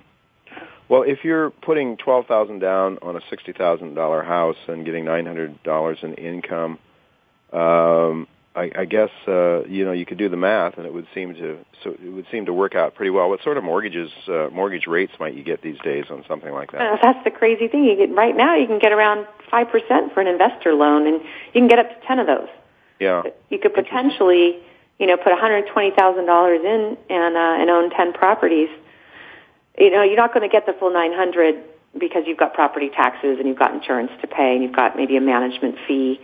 [0.88, 5.04] Well, if you're putting twelve thousand down on a sixty thousand dollar house and getting
[5.04, 6.78] nine hundred dollars in income,
[7.52, 8.26] um,
[8.58, 11.34] I, I guess uh, you know you could do the math, and it would seem
[11.34, 13.30] to so it would seem to work out pretty well.
[13.30, 16.72] What sort of mortgages, uh, mortgage rates might you get these days on something like
[16.72, 16.80] that?
[16.80, 17.84] Uh, that's the crazy thing.
[17.84, 21.22] You get right now, you can get around five percent for an investor loan, and
[21.22, 22.48] you can get up to ten of those.
[22.98, 23.22] Yeah.
[23.48, 24.58] You could potentially,
[24.98, 28.70] you know, put one hundred twenty thousand dollars in and uh, and own ten properties.
[29.78, 31.62] You know, you're not going to get the full nine hundred
[31.96, 35.16] because you've got property taxes and you've got insurance to pay and you've got maybe
[35.16, 36.20] a management fee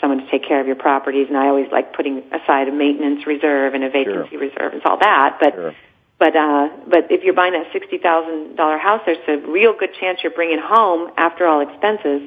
[0.00, 1.28] someone to take care of your properties.
[1.28, 4.98] And I always like putting aside a maintenance reserve and a vacancy reserve and all
[4.98, 5.38] that.
[5.40, 5.74] But
[6.18, 9.90] but uh, but if you're buying that sixty thousand dollar house, there's a real good
[10.00, 12.22] chance you're bringing home after all expenses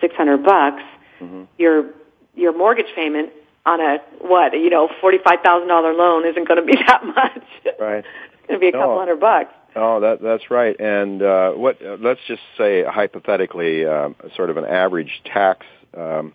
[0.00, 0.82] six hundred bucks.
[1.20, 1.44] Mm-hmm.
[1.58, 1.90] Your
[2.34, 3.30] your mortgage payment
[3.66, 7.04] on a what you know forty five thousand dollar loan isn't going to be that
[7.04, 7.42] much.
[7.78, 8.04] Right.
[8.04, 8.98] it's going to be a couple No.
[8.98, 9.52] hundred bucks.
[9.76, 10.78] Oh, that that's right.
[10.80, 11.80] And uh, what?
[11.84, 15.64] Uh, let's just say hypothetically, um, sort of an average tax
[15.96, 16.32] um,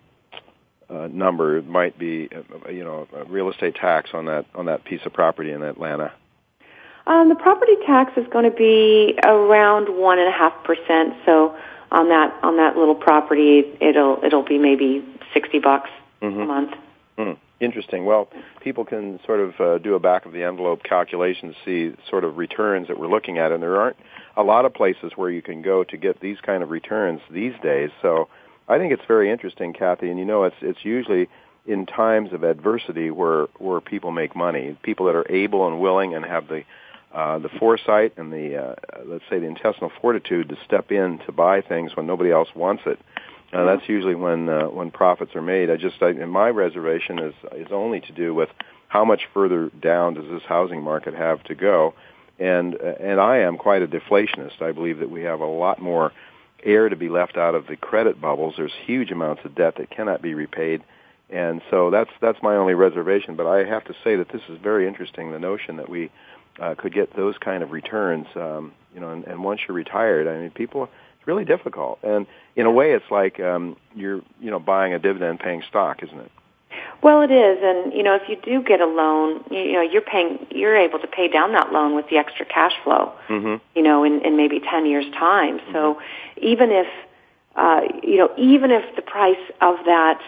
[0.94, 4.84] uh, number might be, uh, you know, a real estate tax on that on that
[4.86, 6.12] piece of property in Atlanta.
[7.06, 11.16] Um, the property tax is going to be around one and a half percent.
[11.26, 11.56] So
[11.92, 15.90] on that on that little property, it'll it'll be maybe sixty bucks
[16.22, 16.42] Mhm.
[16.42, 16.74] a month.
[17.18, 17.32] Hmm.
[17.60, 18.06] Interesting.
[18.06, 18.28] Well,
[18.62, 22.24] people can sort of uh, do a back of the envelope calculation to see sort
[22.24, 23.96] of returns that we're looking at, and there aren't
[24.36, 27.54] a lot of places where you can go to get these kind of returns these
[27.62, 27.90] days.
[28.02, 28.28] So
[28.68, 30.10] I think it's very interesting, Kathy.
[30.10, 31.30] And you know, it's it's usually
[31.66, 34.78] in times of adversity where where people make money.
[34.84, 36.64] People that are able and willing and have the
[37.14, 41.32] uh, the foresight and the uh, let's say the intestinal fortitude to step in to
[41.32, 43.00] buy things when nobody else wants it.
[43.54, 45.70] Uh, that's usually when uh, when profits are made.
[45.70, 48.50] I just I, and my reservation is is only to do with
[48.88, 51.94] how much further down does this housing market have to go,
[52.40, 54.62] and uh, and I am quite a deflationist.
[54.62, 56.12] I believe that we have a lot more
[56.66, 58.56] air to be left out of the credit bubbles.
[58.58, 60.84] There's huge amounts of debt that cannot be repaid,
[61.30, 63.36] and so that's that's my only reservation.
[63.36, 65.32] But I have to say that this is very interesting.
[65.32, 66.12] The notion that we
[66.60, 70.28] uh, could get those kind of returns, um, you know, and, and once you're retired,
[70.28, 70.90] I mean, people
[71.24, 72.00] it's really difficult.
[72.04, 76.04] And in a way, it's like um, you're you know buying a dividend paying stock,
[76.04, 76.32] isn't it?
[77.04, 80.02] Well, it is, and you know, if you do get a loan, you, know, you're
[80.02, 83.12] paying, you're able to pay down that loan with the extra cash flow.
[83.28, 83.56] Mm-hmm.
[83.76, 85.60] you know, in, in maybe 10 years' time.
[85.74, 86.00] So
[86.42, 86.88] even if,
[87.58, 90.22] uh, you know, even if the price of that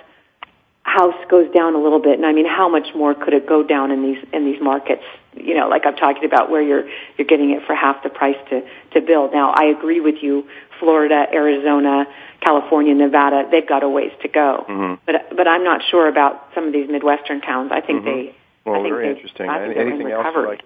[0.83, 3.63] house goes down a little bit, and I mean, how much more could it go
[3.63, 5.03] down in these, in these markets?
[5.35, 8.37] You know, like I'm talking about where you're, you're getting it for half the price
[8.49, 8.61] to,
[8.93, 9.33] to build.
[9.33, 10.47] Now, I agree with you,
[10.79, 12.05] Florida, Arizona,
[12.41, 14.65] California, Nevada, they've got a ways to go.
[14.69, 14.93] Mm-hmm.
[15.05, 17.71] But, but I'm not sure about some of these Midwestern towns.
[17.73, 18.05] I think Mhm.
[18.05, 19.49] they, Well, I think very they- interesting.
[19.49, 20.25] I think anything else?
[20.35, 20.45] you'd.
[20.47, 20.61] Like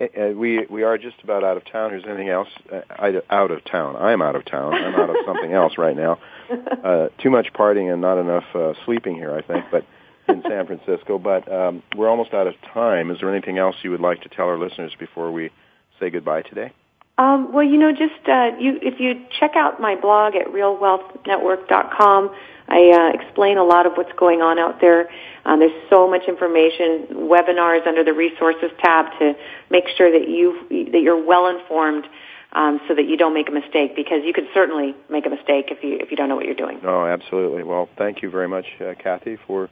[0.00, 1.92] uh, uh, we we are just about out of town.
[1.94, 3.96] Is anything else uh, I- out of town?
[3.96, 4.72] I am out of town.
[4.74, 6.18] I'm out of something else right now.
[6.50, 9.66] Uh, too much partying and not enough uh, sleeping here, I think.
[9.70, 9.84] But
[10.28, 11.18] in San Francisco.
[11.18, 13.10] But um, we're almost out of time.
[13.10, 15.50] Is there anything else you would like to tell our listeners before we
[15.98, 16.72] say goodbye today?
[17.18, 22.30] Um, well, you know, just uh, you if you check out my blog at realwealthnetwork.com,
[22.68, 25.10] I uh, explain a lot of what's going on out there.
[25.44, 29.34] Um, there's so much information, webinars under the resources tab to
[29.68, 32.06] make sure that you that you're well informed,
[32.52, 33.96] um, so that you don't make a mistake.
[33.96, 36.54] Because you could certainly make a mistake if you if you don't know what you're
[36.54, 36.78] doing.
[36.84, 37.64] No, absolutely.
[37.64, 39.68] Well, thank you very much, uh, Kathy, for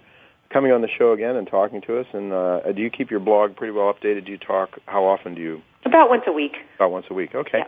[0.57, 2.07] coming on the show again and talking to us.
[2.15, 4.25] And uh, do you keep your blog pretty well updated?
[4.25, 4.79] Do you talk?
[4.87, 5.61] How often do you?
[5.85, 6.53] About once a week.
[6.77, 7.35] About once a week.
[7.35, 7.59] Okay.
[7.59, 7.67] Yeah.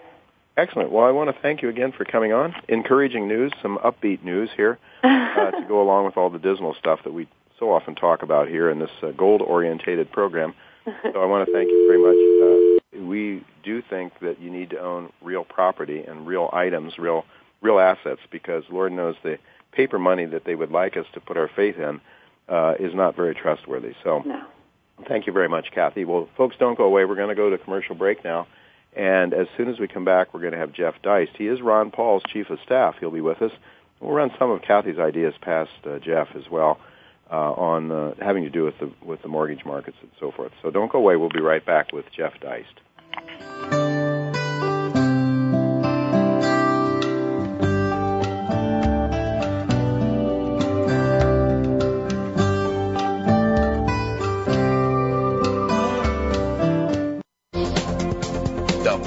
[0.56, 0.90] Excellent.
[0.90, 2.54] Well, I want to thank you again for coming on.
[2.66, 7.00] Encouraging news, some upbeat news here uh, to go along with all the dismal stuff
[7.04, 7.28] that we
[7.58, 10.54] so often talk about here in this uh, gold-orientated program.
[11.12, 13.02] So I want to thank you very much.
[13.02, 17.26] Uh, we do think that you need to own real property and real items, real
[17.60, 19.36] real assets, because Lord knows the
[19.72, 22.00] paper money that they would like us to put our faith in
[22.48, 23.92] uh, is not very trustworthy.
[24.02, 24.42] So, no.
[25.06, 26.04] thank you very much, Kathy.
[26.04, 27.04] Well, folks, don't go away.
[27.04, 28.46] We're going to go to commercial break now.
[28.96, 31.32] And as soon as we come back, we're going to have Jeff Deist.
[31.36, 32.96] He is Ron Paul's chief of staff.
[32.98, 33.52] He'll be with us.
[34.00, 36.78] We'll run some of Kathy's ideas past uh, Jeff as well
[37.30, 40.52] uh, on uh, having to do with the with the mortgage markets and so forth.
[40.62, 41.16] So don't go away.
[41.16, 43.57] We'll be right back with Jeff Deist.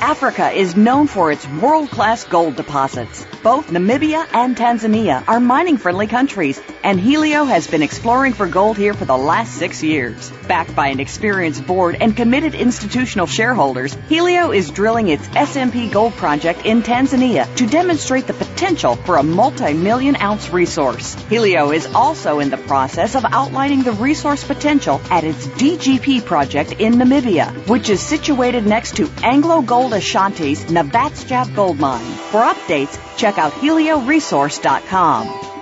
[0.00, 3.26] Africa is known for its world-class gold deposits.
[3.42, 8.92] Both Namibia and Tanzania are mining-friendly countries, and Helio has been exploring for gold here
[8.92, 10.30] for the last six years.
[10.48, 16.12] Backed by an experienced board and committed institutional shareholders, Helio is drilling its SMP Gold
[16.14, 21.14] project in Tanzania to demonstrate the potential for a multi-million ounce resource.
[21.28, 26.72] Helio is also in the process of outlining the resource potential at its DGP project
[26.72, 32.04] in Namibia, which is situated next to Anglo Gold Ashanti's Navachab Gold Mine.
[32.30, 35.55] For updates, check out helioresource.com.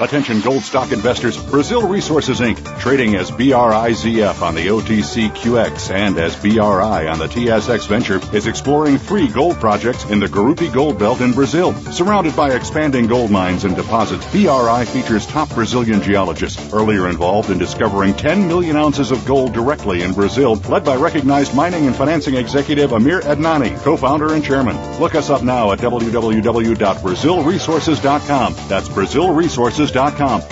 [0.00, 6.34] Attention gold stock investors, Brazil Resources Inc., trading as BRIZF on the OTCQX and as
[6.34, 11.20] BRI on the TSX Venture, is exploring three gold projects in the Gurupi Gold Belt
[11.20, 11.72] in Brazil.
[11.92, 17.58] Surrounded by expanding gold mines and deposits, BRI features top Brazilian geologists, earlier involved in
[17.58, 22.34] discovering 10 million ounces of gold directly in Brazil, led by recognized mining and financing
[22.34, 24.76] executive Amir Adnani, co-founder and chairman.
[24.98, 28.54] Look us up now at www.brazilresources.com.
[28.68, 29.75] That's Brazil Resources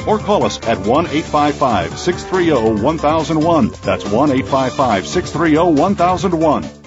[0.07, 3.69] or call us at 1 855 630 1001.
[3.83, 6.84] That's 1 855 630 1001.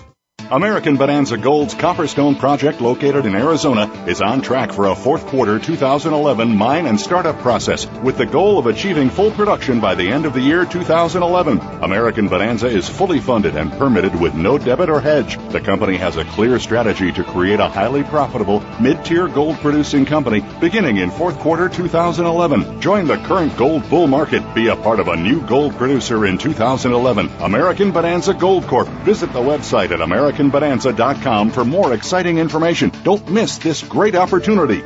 [0.49, 5.59] American Bonanza Gold's Copperstone project located in Arizona is on track for a fourth quarter
[5.59, 10.25] 2011 mine and startup process with the goal of achieving full production by the end
[10.25, 11.59] of the year 2011.
[11.83, 15.37] American Bonanza is fully funded and permitted with no debit or hedge.
[15.49, 20.45] The company has a clear strategy to create a highly profitable mid-tier gold producing company
[20.61, 22.79] beginning in fourth quarter 2011.
[22.79, 24.55] Join the current gold bull market.
[24.55, 27.29] Be a part of a new gold producer in 2011.
[27.41, 28.87] American Bonanza Gold Corp.
[29.03, 32.91] Visit the website at American AmericanBonanza.com for more exciting information.
[33.03, 34.83] Don't miss this great opportunity.